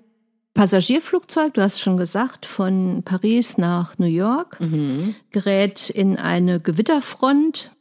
Passagierflugzeug, 0.55 1.55
du 1.55 1.63
hast 1.63 1.81
schon 1.81 1.97
gesagt, 1.97 2.47
von 2.47 3.03
Paris 3.05 3.59
nach 3.59 3.99
New 3.99 4.07
York 4.07 4.61
Mhm. 4.61 5.17
gerät 5.31 5.91
in 5.91 6.17
eine 6.17 6.61
Gewitterfront. 6.61 7.73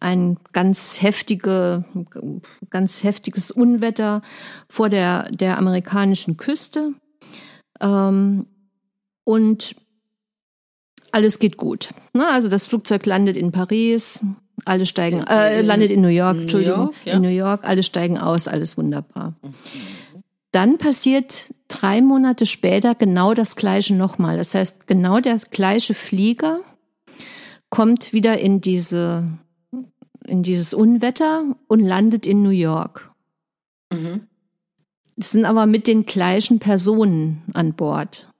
Ein 0.00 0.38
ganz 0.52 1.02
heftige, 1.02 1.84
ganz 2.70 3.02
heftiges 3.02 3.50
Unwetter 3.50 4.22
vor 4.68 4.88
der, 4.88 5.30
der 5.32 5.58
amerikanischen 5.58 6.36
Küste. 6.36 6.94
Ähm, 7.80 8.46
und 9.24 9.74
alles 11.10 11.38
geht 11.40 11.56
gut. 11.56 11.90
Ne? 12.14 12.26
Also 12.28 12.48
das 12.48 12.66
Flugzeug 12.66 13.06
landet 13.06 13.36
in 13.36 13.50
Paris, 13.50 14.24
alle 14.64 14.86
steigen, 14.86 15.26
äh, 15.26 15.62
landet 15.62 15.90
in 15.90 16.00
New 16.00 16.08
York, 16.08 16.36
New 16.36 16.42
Entschuldigung, 16.42 16.78
York, 16.78 16.94
ja. 17.04 17.14
in 17.14 17.22
New 17.22 17.28
York, 17.28 17.64
alle 17.64 17.82
steigen 17.82 18.18
aus, 18.18 18.46
alles 18.46 18.76
wunderbar. 18.78 19.34
Dann 20.52 20.78
passiert 20.78 21.52
drei 21.68 22.00
Monate 22.00 22.46
später 22.46 22.94
genau 22.94 23.34
das 23.34 23.56
Gleiche 23.56 23.94
nochmal. 23.94 24.36
Das 24.36 24.54
heißt, 24.54 24.86
genau 24.86 25.20
der 25.20 25.36
gleiche 25.38 25.94
Flieger 25.94 26.60
kommt 27.70 28.12
wieder 28.14 28.38
in 28.38 28.60
diese, 28.60 29.28
in 30.24 30.42
dieses 30.42 30.72
Unwetter 30.72 31.44
und 31.66 31.80
landet 31.80 32.26
in 32.26 32.42
New 32.42 32.48
York. 32.50 33.12
Mhm. 33.92 34.26
Es 35.16 35.32
sind 35.32 35.44
aber 35.44 35.66
mit 35.66 35.86
den 35.86 36.06
gleichen 36.06 36.60
Personen 36.60 37.42
an 37.52 37.74
Bord. 37.74 38.32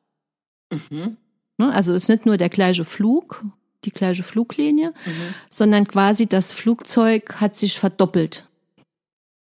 Mhm. 0.73 1.17
Ne? 1.59 1.73
Also 1.73 1.93
es 1.93 2.05
ist 2.05 2.09
nicht 2.09 2.25
nur 2.25 2.37
der 2.37 2.49
gleiche 2.49 2.85
Flug, 2.85 3.45
die 3.85 3.91
gleiche 3.91 4.23
Fluglinie, 4.23 4.95
Mhm. 5.05 5.35
sondern 5.51 5.87
quasi 5.87 6.27
das 6.27 6.53
Flugzeug 6.53 7.41
hat 7.41 7.59
sich 7.59 7.79
verdoppelt. 7.79 8.49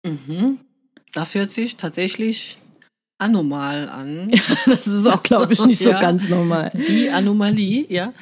Mhm. 0.04 0.60
Das 1.16 1.34
hört 1.34 1.50
sich 1.50 1.76
tatsächlich 1.76 2.58
anormal 3.18 3.88
an. 3.88 4.30
Das 4.66 4.86
ist 4.86 5.06
auch, 5.06 5.22
glaube 5.22 5.54
ich, 5.54 5.64
nicht 5.64 5.78
so 5.78 5.90
Ja. 5.96 6.00
ganz 6.00 6.28
normal. 6.28 6.70
Die 6.88 7.08
Anomalie, 7.08 7.86
ja. 7.88 8.12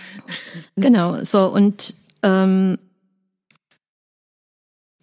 Genau, 0.76 1.24
so 1.24 1.48
und 1.48 1.96
ähm, 2.22 2.78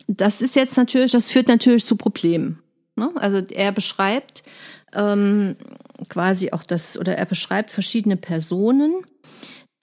das 0.08 0.41
ist 0.41 0.56
jetzt 0.56 0.77
natürlich, 0.77 1.12
das 1.12 1.30
führt 1.30 1.49
natürlich 1.49 1.86
zu 1.86 1.97
Problemen. 1.97 2.60
Ne? 2.95 3.12
Also 3.15 3.39
er 3.39 3.73
beschreibt 3.73 4.43
ähm, 4.93 5.58
quasi 6.08 6.51
auch 6.51 6.63
das, 6.63 6.97
oder 6.97 7.17
er 7.17 7.25
beschreibt 7.25 7.71
verschiedene 7.71 8.15
Personen, 8.15 9.01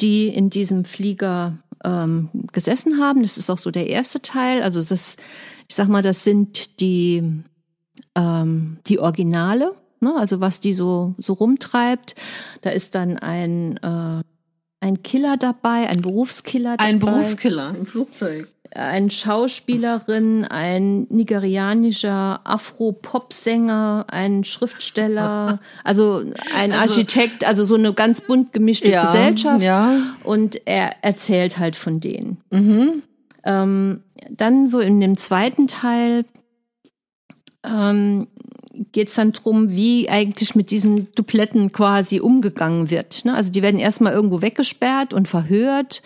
die 0.00 0.28
in 0.28 0.48
diesem 0.48 0.84
Flieger 0.86 1.58
ähm, 1.84 2.30
gesessen 2.52 3.00
haben. 3.00 3.22
Das 3.22 3.36
ist 3.36 3.50
auch 3.50 3.58
so 3.58 3.70
der 3.70 3.88
erste 3.88 4.22
Teil. 4.22 4.62
Also 4.62 4.82
das, 4.82 5.16
ich 5.68 5.74
sag 5.76 5.88
mal, 5.88 6.02
das 6.02 6.24
sind 6.24 6.80
die, 6.80 7.42
ähm, 8.18 8.78
die 8.86 8.98
Originale, 8.98 9.74
ne? 10.00 10.14
also 10.18 10.40
was 10.40 10.60
die 10.60 10.74
so, 10.74 11.14
so 11.18 11.32
rumtreibt. 11.34 12.14
Da 12.62 12.70
ist 12.70 12.94
dann 12.94 13.18
ein 13.18 13.78
ein 14.80 15.02
Killer 15.02 15.36
dabei, 15.36 15.88
ein 15.88 16.02
Berufskiller 16.02 16.76
dabei. 16.76 16.84
Ein 16.84 16.98
Berufskiller 17.00 17.74
im 17.76 17.84
Flugzeug. 17.84 18.48
Eine 18.70 19.10
Schauspielerin, 19.10 20.44
ein 20.44 21.06
nigerianischer 21.08 22.40
Afro-Pop-Sänger, 22.44 24.04
ein 24.08 24.44
Schriftsteller, 24.44 25.58
also 25.84 26.22
ein 26.54 26.72
Also- 26.72 26.92
Architekt, 26.94 27.44
also 27.44 27.64
so 27.64 27.74
eine 27.74 27.92
ganz 27.92 28.20
bunt 28.20 28.52
gemischte 28.52 28.92
Gesellschaft. 28.92 29.64
Ja. 29.64 30.14
Und 30.22 30.60
er 30.66 31.02
erzählt 31.02 31.58
halt 31.58 31.76
von 31.76 32.00
denen. 32.00 32.38
Mhm. 32.50 33.02
Ähm, 33.44 34.02
dann 34.30 34.66
so 34.66 34.80
in 34.80 35.00
dem 35.00 35.16
zweiten 35.16 35.66
Teil 35.66 36.24
ähm, 37.64 38.28
geht 38.92 39.08
es 39.08 39.14
dann 39.14 39.32
drum, 39.32 39.70
wie 39.70 40.08
eigentlich 40.08 40.54
mit 40.54 40.70
diesen 40.70 41.12
Dupletten 41.14 41.72
quasi 41.72 42.20
umgegangen 42.20 42.90
wird. 42.90 43.24
Ne? 43.24 43.34
Also 43.34 43.50
die 43.50 43.62
werden 43.62 43.80
erstmal 43.80 44.12
irgendwo 44.12 44.42
weggesperrt 44.42 45.12
und 45.12 45.28
verhört. 45.28 46.02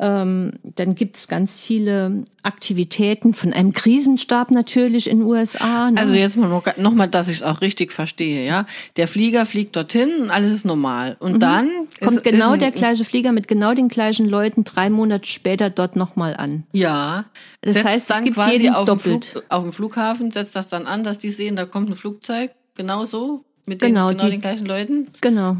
Ähm, 0.00 0.54
dann 0.64 0.96
gibt 0.96 1.16
es 1.16 1.28
ganz 1.28 1.60
viele 1.60 2.24
Aktivitäten 2.42 3.32
von 3.32 3.52
einem 3.52 3.72
Krisenstab 3.72 4.50
natürlich 4.50 5.08
in 5.08 5.20
den 5.20 5.26
USA. 5.28 5.90
Ne? 5.90 6.00
Also 6.00 6.14
jetzt 6.14 6.36
mal 6.36 6.48
noch, 6.48 6.64
noch 6.78 6.92
mal, 6.94 7.06
dass 7.06 7.28
ich 7.28 7.36
es 7.36 7.42
auch 7.44 7.60
richtig 7.60 7.92
verstehe, 7.92 8.44
ja. 8.44 8.66
Der 8.96 9.06
Flieger 9.06 9.46
fliegt 9.46 9.76
dorthin 9.76 10.22
und 10.22 10.30
alles 10.30 10.50
ist 10.52 10.64
normal. 10.64 11.16
Und 11.20 11.40
dann 11.42 11.66
Mhm. 11.66 11.70
kommt 12.04 12.16
ist, 12.18 12.24
genau 12.24 12.46
ist 12.48 12.52
ein, 12.54 12.58
der 12.60 12.70
gleiche 12.72 13.04
Flieger 13.04 13.30
mit 13.32 13.46
genau 13.46 13.72
den 13.74 13.88
gleichen 13.88 14.28
Leuten 14.28 14.64
drei 14.64 14.90
Monate 14.90 15.28
später 15.28 15.70
dort 15.70 15.94
nochmal 15.94 16.36
an. 16.36 16.64
Ja. 16.72 17.26
Das 17.60 17.74
setzt 17.74 17.86
heißt, 17.86 18.10
es 18.10 18.16
dann 18.16 18.24
gibt 18.24 18.36
quasi 18.36 18.50
jeden 18.52 18.74
auf 18.74 18.86
dem, 18.86 18.96
doppelt. 18.98 19.24
Flug, 19.26 19.44
auf 19.48 19.62
dem 19.62 19.72
Flughafen 19.72 20.30
setzt 20.32 20.56
das 20.56 20.66
dann 20.68 20.86
an, 20.86 21.04
dass 21.04 21.18
die 21.18 21.30
sehen, 21.30 21.54
da 21.54 21.66
kommt 21.66 21.88
ein 21.90 21.94
Flugzeug, 21.96 22.50
genau 22.74 23.04
so, 23.04 23.44
mit 23.66 23.80
Genau, 23.80 24.08
den, 24.08 24.16
genau 24.16 24.24
die- 24.24 24.30
den 24.32 24.40
gleichen 24.40 24.66
Leuten. 24.66 25.06
Genau. 25.20 25.56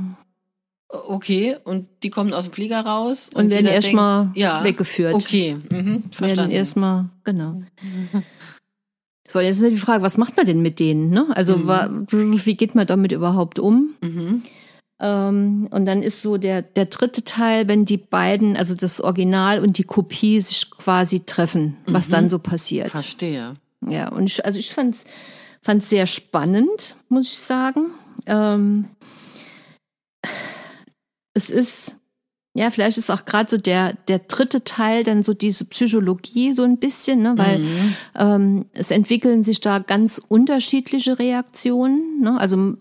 Okay, 1.09 1.57
und 1.65 1.87
die 2.03 2.11
kommen 2.11 2.33
aus 2.33 2.45
dem 2.45 2.53
Flieger 2.53 2.81
raus 2.81 3.29
Und, 3.35 3.51
werden 3.51 3.65
jeder 3.67 3.75
erstmal 3.75 4.31
ja, 4.35 4.63
weggeführt. 4.65 5.15
Okay, 5.15 5.57
mhm, 5.71 5.71
werden 5.71 6.11
verstanden. 6.13 6.51
erstmal, 6.53 7.05
genau. 7.25 7.63
So, 9.27 9.41
jetzt 9.41 9.57
ist 9.57 9.63
ja 9.65 9.71
die 9.71 9.77
Frage, 9.79 10.03
was 10.03 10.19
macht 10.19 10.37
man 10.37 10.45
denn 10.45 10.61
mit 10.61 10.79
denen? 10.79 11.09
Ne? 11.11 11.27
Also 11.35 11.57
Mhm. 11.57 12.07
wie 12.11 12.57
geht 12.57 12.75
man 12.75 12.87
damit 12.87 13.11
überhaupt 13.11 13.59
um? 13.59 13.95
Mhm. 14.03 14.43
Ähm, 15.01 15.67
und 15.71 15.87
dann 15.87 16.03
ist 16.03 16.21
so 16.23 16.37
der, 16.37 16.61
der 16.61 16.85
dritte 16.87 17.25
Teil, 17.25 17.67
wenn 17.67 17.87
die 17.87 17.97
beiden, 17.97 18.55
also 18.57 18.75
das 18.75 19.01
Original 19.01 19.61
und 19.61 19.79
die 19.79 19.83
Kopie 19.85 20.39
sich 20.41 20.71
quasi 20.71 21.21
treffen, 21.25 21.79
was 21.87 22.09
Mhm. 22.09 22.13
dann 22.13 22.29
so 22.31 22.39
passiert. 22.39 22.91
Verstehe. 22.91 23.55
Ja, 23.89 24.09
und 24.11 24.27
ich, 24.27 24.45
also 24.45 24.59
ich 24.59 24.73
fand 24.73 24.95
es 24.95 25.89
sehr 25.89 26.07
spannend, 26.07 26.95
muss 27.09 27.27
ich 27.33 27.39
sagen. 27.39 27.87
Ähm, 28.27 28.85
es 31.35 31.51
ist, 31.51 31.97
ja, 32.55 32.71
vielleicht 32.71 32.99
ist 32.99 33.11
auch 33.11 33.25
gerade 33.25 33.51
so 33.51 33.57
der, 33.57 33.95
der 34.09 34.21
dritte 34.21 34.63
Teil 34.63 35.03
dann 35.03 35.25
so 35.25 35.35
diese 35.35 35.65
Psychologie 35.65 36.53
so 36.53 36.63
ein 36.63 36.79
bisschen, 36.79 37.23
ne? 37.23 37.35
weil 37.37 37.59
Mhm. 37.59 37.95
ähm, 38.15 38.65
es 38.73 38.93
entwickeln 38.93 39.43
sich 39.43 39.61
da 39.61 39.81
ganz 39.81 40.23
unterschiedliche 40.27 41.19
Reaktionen. 41.19 42.21
Ne? 42.21 42.39
Also 42.41 42.77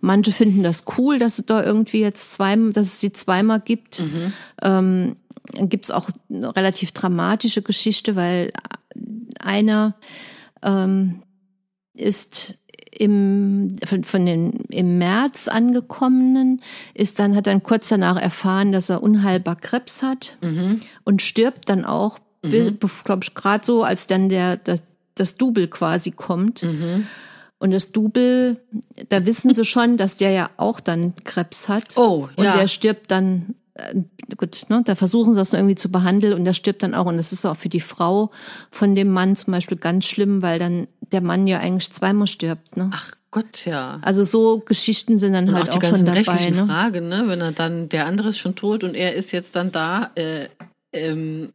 manche 0.00 0.32
finden 0.32 0.62
das 0.62 0.84
cool, 0.98 1.18
dass 1.18 1.38
es 1.38 1.46
da 1.46 1.64
irgendwie 1.64 2.00
jetzt 2.00 2.34
zwei, 2.34 2.54
dass 2.56 2.86
es 2.86 3.00
sie 3.00 3.12
zweimal 3.12 3.60
gibt. 3.60 4.00
Mhm. 4.00 4.32
Ähm, 4.62 5.16
dann 5.52 5.68
gibt 5.68 5.86
es 5.86 5.90
auch 5.90 6.10
eine 6.30 6.54
relativ 6.54 6.92
dramatische 6.92 7.62
Geschichte, 7.62 8.16
weil 8.16 8.52
einer 9.38 9.96
ähm, 10.62 11.22
ist 11.94 12.58
im, 12.98 13.76
von, 13.86 14.04
von 14.04 14.26
den 14.26 14.52
im 14.68 14.98
März 14.98 15.48
angekommenen, 15.48 16.62
ist 16.94 17.18
dann, 17.18 17.34
hat 17.34 17.46
dann 17.46 17.62
kurz 17.62 17.88
danach 17.88 18.16
erfahren, 18.20 18.72
dass 18.72 18.90
er 18.90 19.02
unheilbar 19.02 19.56
Krebs 19.56 20.02
hat 20.02 20.36
Mhm. 20.40 20.80
und 21.04 21.22
stirbt 21.22 21.68
dann 21.68 21.84
auch 21.84 22.18
mhm. 22.42 22.78
glaube 23.04 23.24
ich, 23.24 23.34
gerade 23.34 23.64
so, 23.64 23.82
als 23.82 24.06
dann 24.06 24.28
der, 24.28 24.56
das, 24.56 24.84
das 25.14 25.36
Double 25.36 25.68
quasi 25.68 26.10
kommt. 26.10 26.62
Mhm. 26.62 27.06
Und 27.58 27.70
das 27.70 27.92
Double, 27.92 28.60
da 29.08 29.24
wissen 29.24 29.54
sie 29.54 29.64
schon, 29.64 29.96
dass 29.96 30.16
der 30.16 30.30
ja 30.30 30.50
auch 30.56 30.80
dann 30.80 31.14
Krebs 31.24 31.68
hat. 31.68 31.96
Oh, 31.96 32.28
Und 32.36 32.44
ja. 32.44 32.56
der 32.56 32.68
stirbt 32.68 33.10
dann, 33.10 33.54
gut, 34.36 34.66
ne, 34.68 34.82
da 34.84 34.94
versuchen 34.94 35.32
sie 35.34 35.40
das 35.40 35.52
irgendwie 35.52 35.74
zu 35.74 35.90
behandeln 35.90 36.32
und 36.34 36.44
der 36.44 36.54
stirbt 36.54 36.82
dann 36.82 36.94
auch. 36.94 37.06
Und 37.06 37.16
das 37.16 37.32
ist 37.32 37.44
auch 37.44 37.56
für 37.56 37.68
die 37.68 37.80
Frau 37.80 38.30
von 38.70 38.94
dem 38.94 39.10
Mann 39.10 39.36
zum 39.36 39.52
Beispiel 39.52 39.76
ganz 39.78 40.04
schlimm, 40.04 40.42
weil 40.42 40.58
dann 40.58 40.86
der 41.12 41.20
Mann 41.20 41.46
ja 41.46 41.58
eigentlich 41.58 41.92
zweimal 41.92 42.26
stirbt. 42.26 42.76
Ne? 42.76 42.90
Ach 42.92 43.12
Gott, 43.30 43.66
ja. 43.66 43.98
Also 44.02 44.22
so 44.22 44.60
Geschichten 44.60 45.18
sind 45.18 45.32
dann 45.32 45.48
Und 45.48 45.54
halt 45.54 45.64
auch 45.64 45.70
die 45.70 45.78
auch, 45.78 45.82
schon 45.82 45.90
ganzen 45.90 46.06
dabei. 46.06 46.18
rechtlichen 46.18 46.56
Ne? 46.56 46.66
Fragen, 46.66 47.08
ne? 47.08 47.24
Wenn 47.26 47.40
er 47.40 47.52
dann, 47.52 47.88
der 47.88 48.06
andere 48.06 48.28
ist 48.28 48.38
schon 48.38 48.54
tot 48.54 48.84
und 48.84 48.94
er 48.94 49.14
ist 49.14 49.32
jetzt 49.32 49.56
dann 49.56 49.72
da, 49.72 50.12
äh, 50.14 50.48
ähm, 50.92 51.52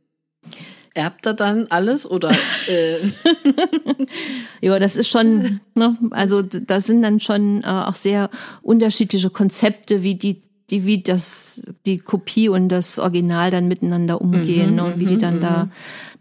erbt 0.93 1.25
er 1.25 1.33
dann 1.35 1.67
alles 1.69 2.09
oder 2.09 2.31
äh, 2.67 2.97
Ja, 4.61 4.77
das 4.79 4.97
ist 4.97 5.07
schon, 5.07 5.61
ne, 5.75 5.97
also 6.11 6.41
da 6.41 6.81
sind 6.81 7.01
dann 7.01 7.19
schon 7.21 7.63
äh, 7.63 7.67
auch 7.67 7.95
sehr 7.95 8.29
unterschiedliche 8.61 9.29
Konzepte, 9.29 10.03
wie 10.03 10.15
die, 10.15 10.41
die, 10.69 10.85
wie 10.85 11.01
das, 11.01 11.61
die 11.85 11.97
Kopie 11.97 12.49
und 12.49 12.69
das 12.69 12.99
Original 12.99 13.51
dann 13.51 13.67
miteinander 13.67 14.21
umgehen 14.21 14.75
Mhm, 14.75 14.79
und 14.79 14.99
wie 14.99 15.05
die 15.05 15.15
mhm, 15.15 15.19
dann 15.19 15.41
da, 15.41 15.63
mhm. 15.65 15.71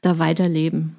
da 0.01 0.19
weiterleben. 0.19 0.97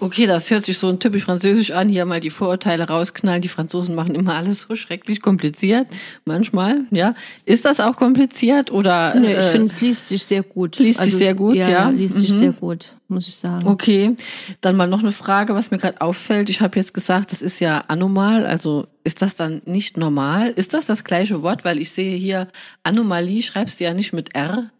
Okay, 0.00 0.26
das 0.26 0.50
hört 0.50 0.64
sich 0.64 0.78
so 0.78 0.88
ein 0.88 0.98
typisch 0.98 1.24
französisch 1.24 1.72
an, 1.72 1.90
hier 1.90 2.06
mal 2.06 2.20
die 2.20 2.30
Vorurteile 2.30 2.88
rausknallen. 2.88 3.42
Die 3.42 3.48
Franzosen 3.48 3.94
machen 3.94 4.14
immer 4.14 4.34
alles 4.34 4.62
so 4.62 4.74
schrecklich 4.74 5.20
kompliziert. 5.20 5.88
Manchmal, 6.24 6.86
ja. 6.90 7.14
Ist 7.44 7.66
das 7.66 7.80
auch 7.80 7.96
kompliziert 7.96 8.70
oder? 8.70 9.14
Nee, 9.14 9.32
ich 9.32 9.38
äh, 9.38 9.42
finde, 9.42 9.66
es 9.66 9.80
liest 9.82 10.08
sich 10.08 10.24
sehr 10.24 10.42
gut. 10.42 10.78
liest 10.78 11.02
sich 11.02 11.14
sehr 11.14 11.34
gut, 11.34 11.56
ja. 11.56 11.90
liest 11.90 12.18
sich 12.18 12.30
Mhm. 12.30 12.38
sehr 12.38 12.52
gut, 12.52 12.86
muss 13.08 13.28
ich 13.28 13.36
sagen. 13.36 13.66
Okay, 13.68 14.16
dann 14.62 14.76
mal 14.76 14.86
noch 14.86 15.00
eine 15.00 15.12
Frage, 15.12 15.54
was 15.54 15.70
mir 15.70 15.78
gerade 15.78 16.00
auffällt. 16.00 16.48
Ich 16.48 16.62
habe 16.62 16.78
jetzt 16.78 16.94
gesagt, 16.94 17.30
das 17.32 17.42
ist 17.42 17.60
ja 17.60 17.78
anormal. 17.88 18.46
Also 18.46 18.86
ist 19.04 19.20
das 19.20 19.36
dann 19.36 19.60
nicht 19.66 19.98
normal? 19.98 20.48
Ist 20.50 20.72
das 20.72 20.86
das 20.86 21.04
gleiche 21.04 21.42
Wort? 21.42 21.64
Weil 21.66 21.78
ich 21.78 21.92
sehe 21.92 22.16
hier 22.16 22.48
Anomalie, 22.84 23.42
schreibst 23.42 23.80
du 23.80 23.84
ja 23.84 23.92
nicht 23.92 24.14
mit 24.14 24.34
R, 24.34 24.70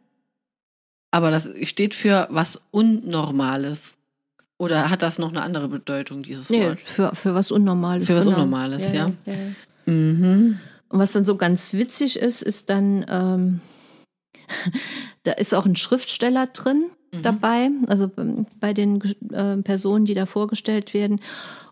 aber 1.10 1.30
das 1.30 1.50
steht 1.64 1.94
für 1.94 2.26
was 2.30 2.60
Unnormales. 2.70 3.96
Oder 4.60 4.90
hat 4.90 5.00
das 5.00 5.18
noch 5.18 5.30
eine 5.30 5.40
andere 5.40 5.68
Bedeutung, 5.68 6.22
dieses 6.22 6.50
Nee, 6.50 6.66
Wort? 6.68 6.80
für, 6.84 7.14
für 7.14 7.34
was 7.34 7.50
Unnormales. 7.50 8.06
Für 8.06 8.16
was 8.16 8.24
genau. 8.24 8.36
Unnormales, 8.36 8.92
ja. 8.92 9.10
ja. 9.24 9.34
Mhm. 9.86 10.60
Und 10.90 10.98
was 10.98 11.12
dann 11.12 11.24
so 11.24 11.36
ganz 11.36 11.72
witzig 11.72 12.18
ist, 12.18 12.42
ist 12.42 12.68
dann, 12.68 13.06
ähm, 13.08 13.60
da 15.22 15.32
ist 15.32 15.54
auch 15.54 15.64
ein 15.64 15.76
Schriftsteller 15.76 16.46
drin 16.48 16.90
Mhm. 17.12 17.22
dabei, 17.22 17.70
also 17.88 18.08
ähm, 18.18 18.46
bei 18.60 18.72
den 18.72 19.00
äh, 19.32 19.56
Personen, 19.62 20.04
die 20.04 20.14
da 20.14 20.26
vorgestellt 20.26 20.94
werden. 20.94 21.20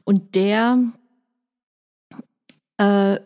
Und 0.03 0.35
der 0.35 0.83
äh, 2.79 3.18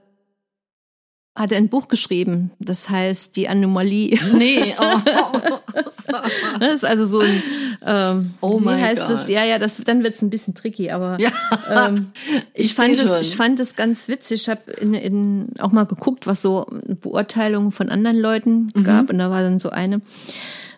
hat 1.35 1.53
ein 1.53 1.69
Buch 1.71 1.89
geschrieben, 1.89 2.51
das 2.59 2.91
heißt 2.91 3.37
Die 3.37 3.49
Anomalie. 3.49 4.19
Nee, 4.35 4.75
oh. 4.79 4.97
Das 6.61 6.75
ist 6.75 6.85
also 6.85 7.07
so 7.07 7.21
ein, 7.21 7.43
ähm, 7.85 8.35
Oh 8.41 8.61
wie 8.61 8.65
mein 8.65 8.81
heißt 8.81 9.11
es? 9.11 9.21
Gott. 9.23 9.29
Ja, 9.29 9.45
ja, 9.45 9.59
das, 9.59 9.77
dann 9.77 10.03
wird 10.03 10.15
es 10.15 10.23
ein 10.23 10.31
bisschen 10.31 10.55
tricky, 10.55 10.91
aber 10.91 11.19
ja. 11.21 11.31
ähm, 11.89 12.13
ich, 12.55 12.67
Ich 12.67 12.75
fand 12.75 12.99
es, 12.99 13.21
ich 13.21 13.37
fand 13.37 13.61
es 13.61 13.77
ganz 13.77 14.09
witzig. 14.09 14.43
Ich 14.43 14.49
habe 14.49 14.71
in, 14.73 14.95
in, 14.95 15.49
auch 15.59 15.73
mal 15.73 15.85
geguckt, 15.87 16.27
was 16.27 16.43
so 16.43 16.67
Beurteilungen 17.01 17.73
von 17.73 17.89
anderen 17.89 18.19
Leuten 18.19 18.71
Mhm. 18.75 18.85
gab. 18.85 19.11
Und 19.11 19.19
da 19.19 19.31
war 19.31 19.43
dann 19.43 19.59
so 19.59 19.71
eine. 19.71 20.01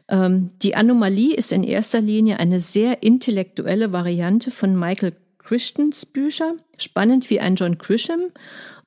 Ähm, 0.09 0.51
die 0.63 0.77
Anomalie 0.77 1.35
ist 1.35 1.53
in 1.53 1.65
erster 1.65 2.01
Linie 2.01 2.39
eine 2.39 2.61
sehr 2.61 3.03
intellektuelle 3.03 3.93
Variante 3.93 4.51
von 4.51 4.79
Michael 4.79 5.15
Crichtons 5.39 6.05
Bücher. 6.07 6.55
Spannend 6.79 7.31
wie 7.31 7.41
ein 7.41 7.55
John 7.57 7.79
Grisham, 7.79 8.21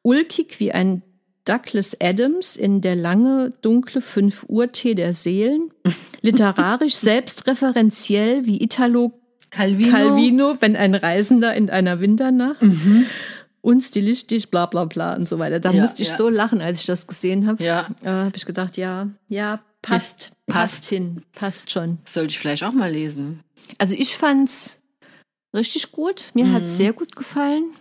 ulkig 0.02 0.60
wie 0.60 0.72
ein 0.72 1.02
Douglas 1.48 1.96
Adams 2.02 2.56
in 2.58 2.82
Der 2.82 2.96
lange, 2.96 3.52
dunkle 3.62 4.02
5 4.02 4.46
Uhr 4.50 4.72
Tee 4.72 4.96
der 4.96 5.14
Seelen, 5.14 5.72
literarisch 6.22 6.96
selbstreferenziell 6.96 8.46
wie 8.46 8.62
Italo 8.62 9.14
Calvino. 9.50 9.92
Calvino, 9.92 10.58
wenn 10.60 10.76
ein 10.76 10.94
Reisender 10.96 11.54
in 11.56 11.70
einer 11.70 12.00
Winternacht 12.02 12.62
Mhm. 12.62 13.06
und 13.62 13.82
stilistisch 13.82 14.48
bla 14.48 14.66
bla 14.66 14.86
bla 14.86 15.16
und 15.16 15.30
so 15.30 15.40
weiter. 15.40 15.60
Da 15.60 15.72
Ja, 15.72 15.82
musste 15.82 16.04
ich 16.04 16.10
ja. 16.10 16.16
so 16.18 16.30
lachen, 16.30 16.62
als 16.62 16.82
ich 16.82 16.86
das 16.86 17.08
gesehen 17.08 17.48
habe. 17.48 17.64
Ja, 17.64 17.90
Äh, 18.04 18.10
habe 18.10 18.36
ich 18.36 18.46
gedacht, 18.46 18.76
ja, 18.78 19.08
ja, 19.30 19.62
passt, 19.82 20.32
passt, 20.48 20.82
passt. 20.82 20.86
hin, 20.86 21.24
passt 21.34 21.72
schon. 21.72 22.00
sollte 22.06 22.32
ich 22.32 22.40
vielleicht 22.40 22.64
auch 22.64 22.74
mal 22.74 22.92
lesen. 22.92 23.40
Also 23.78 23.96
ich 23.98 24.18
fand's 24.18 24.82
richtig 25.54 25.92
gut. 25.92 26.26
Mir 26.34 26.46
Mhm. 26.46 26.54
hat's 26.54 26.78
sehr 26.78 26.94
gut 26.94 27.16
gefallen. 27.16 27.72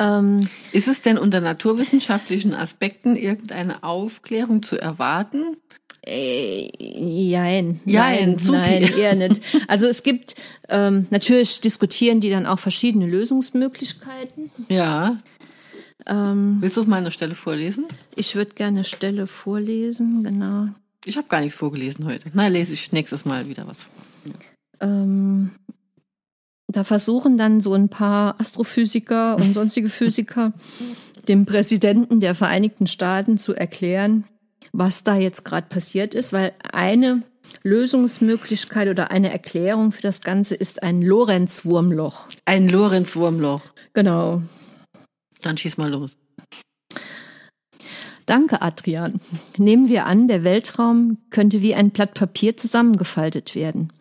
Ähm, 0.00 0.40
Ist 0.72 0.88
es 0.88 1.02
denn 1.02 1.18
unter 1.18 1.40
naturwissenschaftlichen 1.40 2.54
Aspekten 2.54 3.16
irgendeine 3.16 3.82
Aufklärung 3.84 4.62
zu 4.62 4.76
erwarten? 4.80 5.56
Äh, 6.06 6.70
jein. 6.78 7.80
Jein, 7.84 8.36
nein, 8.36 8.62
nein, 8.62 8.82
eher 8.98 9.14
nicht. 9.14 9.42
Also 9.68 9.86
es 9.86 10.02
gibt, 10.02 10.34
ähm, 10.70 11.06
natürlich 11.10 11.60
diskutieren 11.60 12.20
die 12.20 12.30
dann 12.30 12.46
auch 12.46 12.58
verschiedene 12.58 13.06
Lösungsmöglichkeiten. 13.06 14.50
Ja. 14.68 15.18
Ähm, 16.06 16.56
Willst 16.60 16.78
du 16.78 16.80
auf 16.80 16.86
meiner 16.86 17.10
Stelle 17.10 17.34
vorlesen? 17.34 17.84
ich 18.16 18.34
würde 18.34 18.54
gerne 18.54 18.84
Stelle 18.84 19.26
vorlesen, 19.26 20.24
genau. 20.24 20.68
Ich 21.04 21.18
habe 21.18 21.28
gar 21.28 21.40
nichts 21.40 21.56
vorgelesen 21.56 22.06
heute. 22.06 22.30
Na, 22.32 22.46
lese 22.48 22.72
ich 22.72 22.92
nächstes 22.92 23.26
Mal 23.26 23.48
wieder 23.48 23.66
was 23.66 23.82
vor. 23.82 23.92
Ähm, 24.80 25.50
da 26.76 26.84
versuchen 26.84 27.36
dann 27.38 27.60
so 27.60 27.74
ein 27.74 27.88
paar 27.88 28.40
Astrophysiker 28.40 29.36
und 29.36 29.54
sonstige 29.54 29.88
Physiker 29.88 30.52
dem 31.28 31.46
Präsidenten 31.46 32.20
der 32.20 32.34
Vereinigten 32.34 32.86
Staaten 32.86 33.38
zu 33.38 33.54
erklären, 33.54 34.24
was 34.72 35.04
da 35.04 35.16
jetzt 35.16 35.44
gerade 35.44 35.68
passiert 35.68 36.14
ist, 36.14 36.32
weil 36.32 36.52
eine 36.72 37.22
Lösungsmöglichkeit 37.62 38.88
oder 38.88 39.10
eine 39.10 39.30
Erklärung 39.30 39.92
für 39.92 40.02
das 40.02 40.22
Ganze 40.22 40.54
ist 40.54 40.82
ein 40.82 41.02
Lorentz-Wurmloch. 41.02 42.28
Ein 42.44 42.68
Lorenz-Wurmloch. 42.68 43.62
Genau. 43.92 44.42
Dann 45.42 45.56
schieß 45.56 45.76
mal 45.76 45.90
los. 45.90 46.16
Danke, 48.26 48.62
Adrian. 48.62 49.20
Nehmen 49.56 49.88
wir 49.88 50.06
an, 50.06 50.28
der 50.28 50.44
Weltraum 50.44 51.18
könnte 51.30 51.62
wie 51.62 51.74
ein 51.74 51.90
Blatt 51.90 52.14
Papier 52.14 52.56
zusammengefaltet 52.56 53.56
werden, 53.56 53.92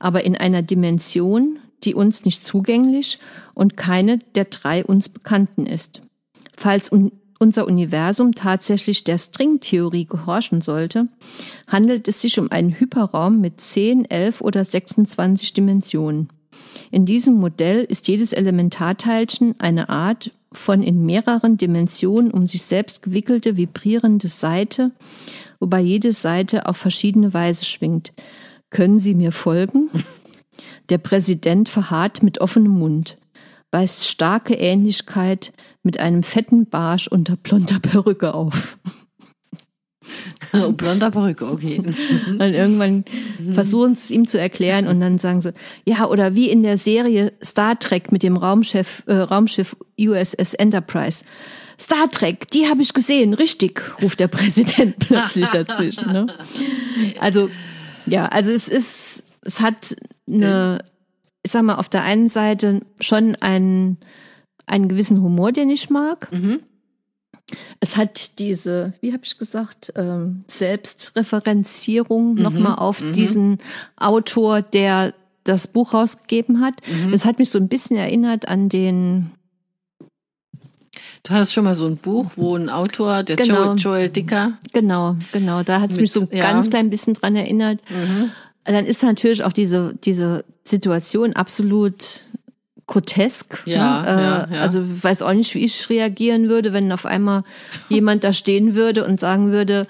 aber 0.00 0.24
in 0.24 0.36
einer 0.36 0.62
Dimension, 0.62 1.60
die 1.84 1.94
uns 1.94 2.24
nicht 2.24 2.44
zugänglich 2.44 3.18
und 3.54 3.76
keine 3.76 4.18
der 4.34 4.44
drei 4.46 4.84
uns 4.84 5.08
bekannten 5.08 5.66
ist. 5.66 6.02
Falls 6.56 6.90
un 6.90 7.12
unser 7.40 7.66
Universum 7.66 8.34
tatsächlich 8.34 9.04
der 9.04 9.18
Stringtheorie 9.18 10.06
gehorchen 10.06 10.60
sollte, 10.60 11.06
handelt 11.68 12.08
es 12.08 12.20
sich 12.20 12.38
um 12.40 12.50
einen 12.50 12.72
Hyperraum 12.72 13.40
mit 13.40 13.60
10, 13.60 14.10
11 14.10 14.40
oder 14.40 14.64
26 14.64 15.52
Dimensionen. 15.52 16.28
In 16.90 17.06
diesem 17.06 17.34
Modell 17.34 17.84
ist 17.84 18.08
jedes 18.08 18.32
Elementarteilchen 18.32 19.54
eine 19.58 19.88
Art 19.88 20.32
von 20.52 20.82
in 20.82 21.04
mehreren 21.04 21.56
Dimensionen 21.56 22.30
um 22.30 22.46
sich 22.46 22.62
selbst 22.62 23.02
gewickelte 23.02 23.56
vibrierende 23.56 24.28
Seite, 24.28 24.92
wobei 25.60 25.80
jede 25.80 26.12
Seite 26.12 26.66
auf 26.66 26.76
verschiedene 26.76 27.34
Weise 27.34 27.66
schwingt. 27.66 28.12
Können 28.70 28.98
Sie 28.98 29.14
mir 29.14 29.32
folgen? 29.32 29.90
Der 30.88 30.98
Präsident 30.98 31.68
verharrt 31.68 32.22
mit 32.22 32.40
offenem 32.40 32.72
Mund, 32.72 33.16
weist 33.70 34.06
starke 34.06 34.54
Ähnlichkeit 34.54 35.52
mit 35.82 35.98
einem 35.98 36.22
fetten 36.22 36.66
Barsch 36.66 37.08
unter 37.08 37.36
blonder 37.36 37.80
Perücke 37.80 38.34
auf. 38.34 38.78
Oh, 40.52 40.72
Blonder 40.72 41.10
Perücke, 41.10 41.46
okay. 41.46 41.82
Und 42.26 42.40
irgendwann 42.40 43.04
versuchen 43.52 43.94
sie 43.94 44.00
es 44.00 44.10
ihm 44.10 44.26
zu 44.26 44.38
erklären 44.38 44.86
und 44.86 45.00
dann 45.00 45.18
sagen 45.18 45.40
sie, 45.40 45.52
ja, 45.84 46.06
oder 46.06 46.34
wie 46.34 46.48
in 46.48 46.62
der 46.62 46.78
Serie 46.78 47.32
Star 47.44 47.78
Trek 47.78 48.10
mit 48.12 48.22
dem 48.22 48.36
Raumschiff, 48.36 49.02
äh, 49.06 49.14
Raumschiff 49.14 49.76
USS 49.98 50.54
Enterprise. 50.54 51.24
Star 51.78 52.08
Trek, 52.10 52.50
die 52.50 52.66
habe 52.68 52.82
ich 52.82 52.92
gesehen, 52.92 53.34
richtig, 53.34 53.82
ruft 54.02 54.20
der 54.20 54.28
Präsident 54.28 54.98
plötzlich 54.98 55.46
dazwischen. 55.48 56.12
Ne? 56.12 56.26
Also, 57.20 57.50
ja, 58.06 58.26
also 58.26 58.50
es 58.50 58.68
ist, 58.68 59.07
es 59.42 59.60
hat 59.60 59.96
eine, 60.26 60.84
ich 61.42 61.52
sag 61.52 61.62
mal, 61.62 61.76
auf 61.76 61.88
der 61.88 62.02
einen 62.02 62.28
Seite 62.28 62.82
schon 63.00 63.34
einen, 63.36 63.98
einen 64.66 64.88
gewissen 64.88 65.22
Humor, 65.22 65.52
den 65.52 65.70
ich 65.70 65.90
mag. 65.90 66.30
Mhm. 66.32 66.60
Es 67.80 67.96
hat 67.96 68.38
diese, 68.38 68.92
wie 69.00 69.12
habe 69.12 69.24
ich 69.24 69.38
gesagt, 69.38 69.92
ähm, 69.96 70.44
Selbstreferenzierung 70.48 72.34
nochmal 72.34 72.76
auf 72.76 73.00
mhm. 73.00 73.12
diesen 73.14 73.58
Autor, 73.96 74.60
der 74.60 75.14
das 75.44 75.66
Buch 75.66 75.94
rausgegeben 75.94 76.60
hat. 76.60 76.74
Mhm. 76.86 77.12
Das 77.12 77.24
hat 77.24 77.38
mich 77.38 77.50
so 77.50 77.58
ein 77.58 77.68
bisschen 77.68 77.96
erinnert 77.96 78.46
an 78.48 78.68
den, 78.68 79.30
Du 81.22 81.34
hattest 81.34 81.52
schon 81.52 81.64
mal 81.64 81.74
so 81.74 81.86
ein 81.86 81.96
Buch, 81.96 82.32
wo 82.36 82.56
ein 82.56 82.70
Autor, 82.70 83.22
der 83.22 83.36
Genau. 83.36 83.74
Joel, 83.74 83.76
Joel 83.76 84.08
Dicker, 84.08 84.52
genau, 84.72 85.16
genau, 85.32 85.62
da 85.62 85.80
hat 85.80 85.90
es 85.90 86.00
mich 86.00 86.12
so 86.12 86.26
ja. 86.30 86.42
ganz 86.42 86.70
klein 86.70 86.90
bisschen 86.90 87.14
dran 87.14 87.36
erinnert. 87.36 87.80
mhm. 87.90 88.30
Dann 88.74 88.86
ist 88.86 89.02
natürlich 89.02 89.44
auch 89.44 89.52
diese, 89.52 89.94
diese 90.04 90.44
Situation 90.64 91.32
absolut 91.34 92.22
grotesk. 92.86 93.62
Ja, 93.66 94.02
ne? 94.02 94.06
ja, 94.08 94.44
äh, 94.44 94.54
ja. 94.56 94.60
Also 94.62 94.82
weiß 95.02 95.22
auch 95.22 95.32
nicht, 95.34 95.54
wie 95.54 95.64
ich 95.64 95.88
reagieren 95.90 96.48
würde, 96.48 96.72
wenn 96.72 96.90
auf 96.92 97.06
einmal 97.06 97.44
jemand 97.88 98.24
da 98.24 98.32
stehen 98.32 98.74
würde 98.74 99.04
und 99.04 99.20
sagen 99.20 99.52
würde, 99.52 99.86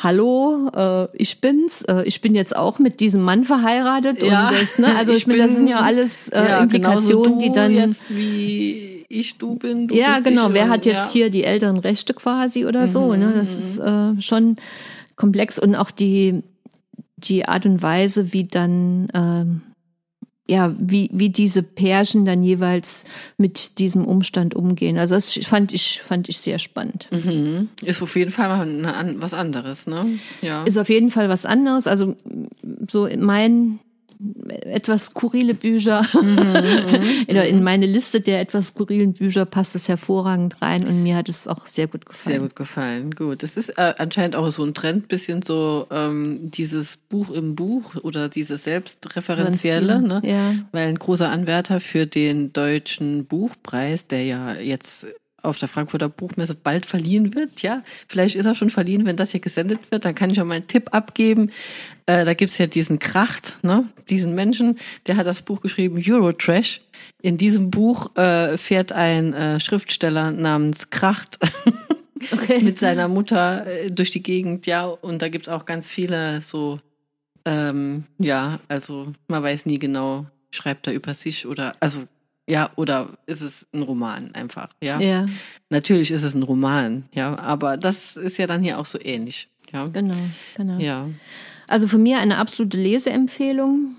Hallo, 0.00 0.70
äh, 0.76 1.08
ich 1.14 1.40
bin's. 1.40 1.82
Äh, 1.82 2.04
ich 2.04 2.20
bin 2.20 2.36
jetzt 2.36 2.54
auch 2.54 2.78
mit 2.78 3.00
diesem 3.00 3.22
Mann 3.22 3.42
verheiratet. 3.42 4.22
Ja, 4.22 4.50
und 4.50 4.60
das, 4.62 4.78
ne? 4.78 4.94
Also 4.96 5.12
ich, 5.12 5.18
ich 5.22 5.26
meine, 5.26 5.42
das 5.42 5.48
bin- 5.48 5.56
sind 5.56 5.68
ja 5.68 5.80
alles 5.80 6.28
äh, 6.28 6.36
ja, 6.38 6.64
genauso 6.66 7.24
Implikationen, 7.24 7.38
die 7.40 7.52
dann. 7.52 7.72
jetzt 7.74 8.04
wie 8.08 9.04
ich 9.08 9.38
du 9.38 9.56
bin. 9.56 9.88
Du 9.88 9.96
ja, 9.96 10.20
genau. 10.20 10.52
Wer 10.52 10.64
und- 10.66 10.70
hat 10.70 10.86
jetzt 10.86 11.14
ja. 11.14 11.22
hier 11.22 11.30
die 11.30 11.42
älteren 11.42 11.78
Rechte 11.78 12.14
quasi 12.14 12.64
oder 12.64 12.86
so? 12.86 13.12
Mhm, 13.12 13.18
Ne? 13.18 13.32
Das 13.34 13.58
ist 13.58 13.78
äh, 13.80 14.20
schon 14.22 14.56
komplex 15.16 15.58
und 15.58 15.74
auch 15.74 15.90
die, 15.90 16.44
die 17.18 17.46
Art 17.46 17.66
und 17.66 17.82
Weise, 17.82 18.32
wie 18.32 18.44
dann, 18.44 19.08
ähm, 19.14 19.62
ja, 20.46 20.74
wie, 20.78 21.10
wie 21.12 21.28
diese 21.28 21.62
Pärchen 21.62 22.24
dann 22.24 22.42
jeweils 22.42 23.04
mit 23.36 23.78
diesem 23.78 24.06
Umstand 24.06 24.54
umgehen. 24.54 24.96
Also 24.96 25.14
das 25.14 25.34
fand 25.44 25.74
ich, 25.74 26.00
fand 26.02 26.28
ich 26.30 26.38
sehr 26.38 26.58
spannend. 26.58 27.08
Mhm. 27.12 27.68
Ist 27.82 28.00
auf 28.00 28.16
jeden 28.16 28.30
Fall 28.30 28.50
eine, 28.50 29.20
was 29.20 29.34
anderes, 29.34 29.86
ne? 29.86 30.06
Ja. 30.40 30.64
Ist 30.64 30.78
auf 30.78 30.88
jeden 30.88 31.10
Fall 31.10 31.28
was 31.28 31.44
anderes. 31.44 31.86
Also 31.86 32.16
so 32.88 33.04
in 33.04 33.22
mein 33.22 33.78
etwas 34.48 35.06
skurrile 35.06 35.54
Bücher 35.54 36.06
oder 37.28 37.46
in 37.46 37.62
meine 37.62 37.86
Liste 37.86 38.20
der 38.20 38.40
etwas 38.40 38.68
skurrilen 38.68 39.12
Bücher 39.12 39.44
passt 39.44 39.76
es 39.76 39.88
hervorragend 39.88 40.60
rein 40.60 40.86
und 40.86 41.02
mir 41.02 41.16
hat 41.16 41.28
es 41.28 41.46
auch 41.46 41.66
sehr 41.66 41.86
gut 41.86 42.06
gefallen. 42.06 42.34
Sehr 42.34 42.40
gut 42.40 42.56
gefallen. 42.56 43.10
Gut. 43.12 43.42
Es 43.42 43.56
ist 43.56 43.70
äh, 43.70 43.94
anscheinend 43.98 44.36
auch 44.36 44.50
so 44.50 44.64
ein 44.64 44.74
Trend, 44.74 45.08
bisschen 45.08 45.42
so 45.42 45.86
ähm, 45.90 46.50
dieses 46.50 46.96
Buch 46.96 47.30
im 47.30 47.54
Buch 47.54 47.94
oder 48.02 48.28
dieses 48.28 48.64
Selbstreferenzielle, 48.64 50.02
ne? 50.02 50.20
Ja. 50.24 50.54
Weil 50.72 50.88
ein 50.88 50.98
großer 50.98 51.28
Anwärter 51.28 51.80
für 51.80 52.06
den 52.06 52.52
deutschen 52.52 53.26
Buchpreis, 53.26 54.06
der 54.06 54.24
ja 54.24 54.54
jetzt 54.54 55.06
auf 55.48 55.58
der 55.58 55.68
Frankfurter 55.68 56.08
Buchmesse 56.08 56.54
bald 56.54 56.86
verliehen 56.86 57.34
wird, 57.34 57.62
ja. 57.62 57.82
Vielleicht 58.08 58.36
ist 58.36 58.46
er 58.46 58.54
schon 58.54 58.70
verliehen, 58.70 59.06
wenn 59.06 59.16
das 59.16 59.32
hier 59.32 59.40
gesendet 59.40 59.90
wird. 59.90 60.04
Dann 60.04 60.14
kann 60.14 60.30
ich 60.30 60.40
auch 60.40 60.44
mal 60.44 60.54
einen 60.54 60.66
Tipp 60.66 60.88
abgeben. 60.92 61.50
Äh, 62.06 62.24
da 62.24 62.34
gibt's 62.34 62.58
ja 62.58 62.66
diesen 62.66 62.98
Kracht, 62.98 63.62
ne? 63.62 63.84
diesen 64.08 64.34
Menschen, 64.34 64.78
der 65.06 65.16
hat 65.16 65.26
das 65.26 65.42
Buch 65.42 65.60
geschrieben, 65.60 66.02
Eurotrash. 66.04 66.80
In 67.20 67.36
diesem 67.36 67.70
Buch 67.70 68.16
äh, 68.16 68.56
fährt 68.56 68.92
ein 68.92 69.32
äh, 69.32 69.60
Schriftsteller 69.60 70.30
namens 70.30 70.90
Kracht 70.90 71.38
Okay. 72.32 72.62
mit 72.62 72.78
seiner 72.78 73.08
Mutter 73.08 73.66
äh, 73.66 73.90
durch 73.90 74.10
die 74.10 74.22
Gegend, 74.22 74.66
ja, 74.66 74.86
und 74.86 75.22
da 75.22 75.28
gibt's 75.28 75.48
auch 75.48 75.64
ganz 75.64 75.88
viele 75.88 76.40
so, 76.40 76.80
ähm, 77.44 78.04
ja, 78.18 78.60
also 78.68 79.12
man 79.28 79.42
weiß 79.42 79.66
nie 79.66 79.78
genau, 79.78 80.26
schreibt 80.50 80.86
er 80.86 80.94
über 80.94 81.14
sich 81.14 81.46
oder, 81.46 81.76
also, 81.80 82.04
ja, 82.48 82.70
oder 82.76 83.10
ist 83.26 83.42
es 83.42 83.66
ein 83.72 83.82
Roman 83.82 84.34
einfach, 84.34 84.68
ja? 84.82 84.98
ja, 85.00 85.26
Natürlich 85.70 86.10
ist 86.10 86.22
es 86.22 86.34
ein 86.34 86.42
Roman, 86.42 87.04
ja, 87.12 87.38
aber 87.38 87.76
das 87.76 88.16
ist 88.16 88.38
ja 88.38 88.46
dann 88.46 88.62
hier 88.62 88.78
auch 88.78 88.86
so 88.86 88.98
ähnlich, 89.00 89.48
ja. 89.72 89.86
genau, 89.86 90.16
genau. 90.56 90.78
Ja. 90.78 91.08
Also 91.68 91.86
von 91.86 92.02
mir 92.02 92.18
eine 92.18 92.38
absolute 92.38 92.78
Leseempfehlung. 92.78 93.96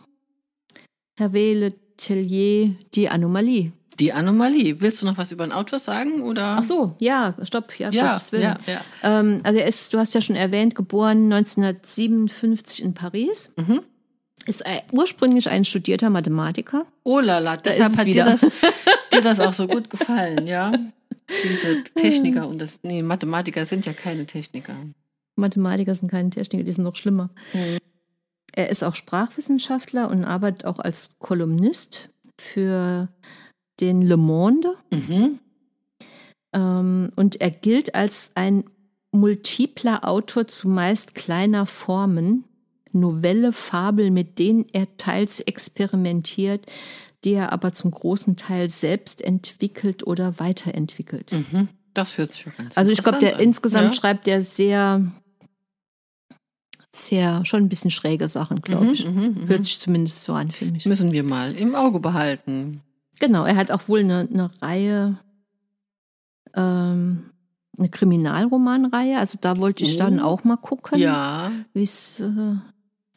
Hervé 1.17 1.53
Le 1.53 1.73
Tellier, 1.97 2.75
Die 2.95 3.09
Anomalie. 3.09 3.71
Die 3.99 4.13
Anomalie. 4.13 4.79
Willst 4.79 5.01
du 5.01 5.05
noch 5.05 5.17
was 5.17 5.31
über 5.33 5.45
den 5.45 5.51
Autor 5.51 5.79
sagen 5.79 6.21
oder? 6.21 6.57
Ach 6.57 6.63
so, 6.63 6.95
ja, 6.99 7.35
stopp, 7.43 7.77
ja, 7.77 7.89
ja, 7.91 8.11
Gottes 8.11 8.31
Willen. 8.31 8.43
ja, 8.43 8.57
ja. 8.65 8.81
Ähm, 9.03 9.41
also 9.43 9.59
er 9.59 9.67
ist, 9.67 9.93
du 9.93 9.99
hast 9.99 10.15
ja 10.15 10.21
schon 10.21 10.37
erwähnt, 10.37 10.73
geboren 10.73 11.31
1957 11.31 12.81
in 12.83 12.93
Paris. 12.93 13.53
Mhm. 13.57 13.81
Ist 14.45 14.65
ein, 14.65 14.81
ursprünglich 14.91 15.49
ein 15.49 15.65
studierter 15.65 16.09
Mathematiker. 16.09 16.85
Oh 17.03 17.19
lala, 17.19 17.55
ist 17.55 17.65
deshalb 17.65 17.93
es 17.93 17.97
hat 17.97 18.07
dir 18.07 18.23
das, 18.23 18.41
dir 19.13 19.21
das 19.21 19.39
auch 19.39 19.53
so 19.53 19.67
gut 19.67 19.89
gefallen, 19.89 20.47
ja? 20.47 20.71
Diese 21.43 21.83
Techniker 21.95 22.47
und 22.47 22.59
das, 22.59 22.79
nee, 22.81 23.03
Mathematiker 23.03 23.65
sind 23.65 23.85
ja 23.85 23.93
keine 23.93 24.25
Techniker. 24.25 24.75
Mathematiker 25.35 25.93
sind 25.93 26.09
keine 26.09 26.29
Techniker, 26.29 26.63
die 26.63 26.71
sind 26.71 26.83
noch 26.83 26.95
schlimmer. 26.95 27.29
Mhm. 27.53 27.77
Er 28.53 28.69
ist 28.69 28.83
auch 28.83 28.95
Sprachwissenschaftler 28.95 30.09
und 30.09 30.25
arbeitet 30.25 30.65
auch 30.65 30.79
als 30.79 31.17
Kolumnist 31.19 32.09
für 32.39 33.09
den 33.79 34.01
Le 34.01 34.17
Monde. 34.17 34.75
Mhm. 34.91 35.39
Ähm, 36.53 37.11
und 37.15 37.39
er 37.41 37.51
gilt 37.51 37.95
als 37.95 38.31
ein 38.35 38.63
multipler 39.11 40.07
Autor 40.07 40.47
zumeist 40.47 41.15
kleiner 41.15 41.65
Formen, 41.65 42.45
Novelle, 42.93 43.53
Fabel, 43.53 44.11
mit 44.11 44.39
denen 44.39 44.65
er 44.73 44.87
teils 44.97 45.39
experimentiert, 45.39 46.65
die 47.23 47.33
er 47.33 47.51
aber 47.51 47.73
zum 47.73 47.91
großen 47.91 48.35
Teil 48.37 48.69
selbst 48.69 49.21
entwickelt 49.21 50.05
oder 50.07 50.39
weiterentwickelt. 50.39 51.31
Mhm. 51.31 51.67
Das 51.93 52.17
hört 52.17 52.33
sich 52.33 52.45
ganz 52.57 52.77
Also 52.77 52.91
ich 52.91 53.01
glaube, 53.03 53.19
der 53.19 53.35
an. 53.35 53.41
insgesamt 53.41 53.87
ja? 53.87 53.93
schreibt 53.93 54.27
er 54.27 54.41
sehr, 54.41 55.03
sehr, 56.95 57.45
schon 57.45 57.63
ein 57.63 57.69
bisschen 57.69 57.91
schräge 57.91 58.27
Sachen, 58.27 58.61
glaube 58.61 58.85
Mhm, 58.85 58.91
ich. 58.91 59.05
mhm, 59.05 59.35
mhm. 59.41 59.47
Hört 59.47 59.65
sich 59.65 59.79
zumindest 59.79 60.23
so 60.23 60.33
an 60.33 60.51
für 60.51 60.65
mich. 60.65 60.85
Müssen 60.85 61.11
wir 61.11 61.23
mal 61.23 61.55
im 61.55 61.75
Auge 61.75 61.99
behalten. 61.99 62.81
Genau, 63.19 63.43
er 63.43 63.55
hat 63.55 63.71
auch 63.71 63.87
wohl 63.87 63.99
eine, 63.99 64.27
eine 64.31 64.49
Reihe, 64.61 65.17
ähm, 66.55 67.29
eine 67.77 67.89
Kriminalromanreihe. 67.89 69.19
Also 69.19 69.37
da 69.39 69.57
wollte 69.57 69.83
ich 69.83 69.97
dann 69.97 70.19
Oh. 70.19 70.23
auch 70.23 70.43
mal 70.43 70.57
gucken, 70.57 70.99
Ja. 70.99 71.51
wie 71.73 71.83
es, 71.83 72.19
äh, 72.19 72.55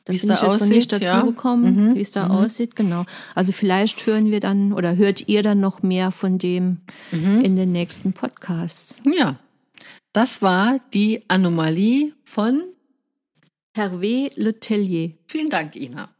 da 0.04 0.12
Wie 0.12 0.16
es 0.16 0.22
bin 0.22 0.28
da 0.30 0.34
ich 0.36 0.42
aussieht, 0.42 0.68
nicht 0.68 0.92
ja. 0.92 0.98
dazu 0.98 1.26
gekommen, 1.26 1.88
Mhm, 1.90 1.94
wie 1.94 2.00
es 2.00 2.10
da 2.12 2.26
mhm. 2.26 2.30
aussieht. 2.32 2.74
Genau. 2.76 3.04
Also 3.34 3.52
vielleicht 3.52 4.04
hören 4.06 4.30
wir 4.30 4.40
dann 4.40 4.72
oder 4.72 4.96
hört 4.96 5.28
ihr 5.28 5.42
dann 5.42 5.60
noch 5.60 5.82
mehr 5.82 6.10
von 6.10 6.38
dem 6.38 6.80
Mhm. 7.10 7.40
in 7.44 7.56
den 7.56 7.72
nächsten 7.72 8.12
Podcasts. 8.12 9.00
Ja. 9.04 9.38
Das 10.12 10.42
war 10.42 10.80
die 10.92 11.22
Anomalie 11.28 12.12
von. 12.24 12.62
Hervé 13.74 14.30
Le 14.36 14.58
Tellier. 14.60 15.12
Vielen 15.26 15.48
Dank, 15.48 15.74
Ina. 15.76 16.10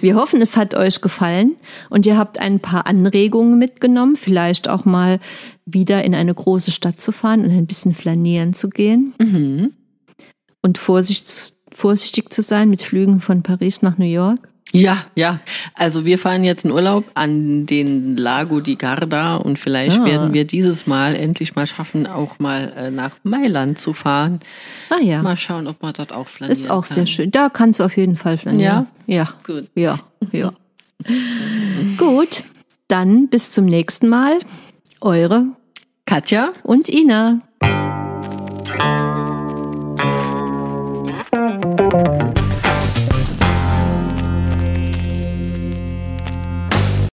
Wir 0.00 0.16
hoffen, 0.16 0.40
es 0.40 0.56
hat 0.56 0.74
euch 0.74 1.00
gefallen 1.00 1.56
und 1.90 2.06
ihr 2.06 2.16
habt 2.16 2.38
ein 2.40 2.60
paar 2.60 2.86
Anregungen 2.86 3.58
mitgenommen, 3.58 4.16
vielleicht 4.16 4.68
auch 4.68 4.84
mal 4.84 5.20
wieder 5.66 6.04
in 6.04 6.14
eine 6.14 6.34
große 6.34 6.70
Stadt 6.70 7.00
zu 7.00 7.12
fahren 7.12 7.44
und 7.44 7.50
ein 7.50 7.66
bisschen 7.66 7.94
flanieren 7.94 8.54
zu 8.54 8.68
gehen 8.70 9.14
Mhm. 9.18 9.72
und 10.62 10.78
vorsicht, 10.78 11.52
vorsichtig 11.72 12.32
zu 12.32 12.42
sein 12.42 12.70
mit 12.70 12.82
Flügen 12.82 13.20
von 13.20 13.42
Paris 13.42 13.82
nach 13.82 13.98
New 13.98 14.06
York. 14.06 14.47
Ja, 14.72 15.06
ja. 15.14 15.40
Also 15.74 16.04
wir 16.04 16.18
fahren 16.18 16.44
jetzt 16.44 16.64
in 16.66 16.70
Urlaub 16.72 17.04
an 17.14 17.64
den 17.64 18.16
Lago 18.18 18.60
di 18.60 18.76
Garda 18.76 19.36
und 19.36 19.58
vielleicht 19.58 19.98
Ah. 20.00 20.04
werden 20.04 20.34
wir 20.34 20.44
dieses 20.44 20.86
Mal 20.86 21.14
endlich 21.16 21.56
mal 21.56 21.66
schaffen, 21.66 22.06
auch 22.06 22.38
mal 22.38 22.72
äh, 22.76 22.90
nach 22.90 23.16
Mailand 23.22 23.78
zu 23.78 23.94
fahren. 23.94 24.40
Ah 24.90 25.00
ja, 25.02 25.22
Mal 25.22 25.38
schauen, 25.38 25.66
ob 25.68 25.80
man 25.82 25.94
dort 25.94 26.12
auch 26.14 26.28
flanieren 26.28 26.58
ist 26.60 26.70
auch 26.70 26.84
kann. 26.86 26.94
sehr 26.94 27.06
schön. 27.06 27.30
Da 27.30 27.48
kannst 27.48 27.80
du 27.80 27.84
auf 27.84 27.96
jeden 27.96 28.16
Fall 28.18 28.36
flanieren. 28.36 28.86
Ja, 29.06 29.28
Gut. 29.46 29.68
ja, 29.74 30.00
ja. 30.32 30.52
Gut, 31.96 32.44
dann 32.88 33.28
bis 33.28 33.50
zum 33.52 33.64
nächsten 33.64 34.08
Mal. 34.08 34.38
Eure 35.00 35.46
Katja? 36.04 36.52
und 36.62 36.88
Ina. 36.90 37.40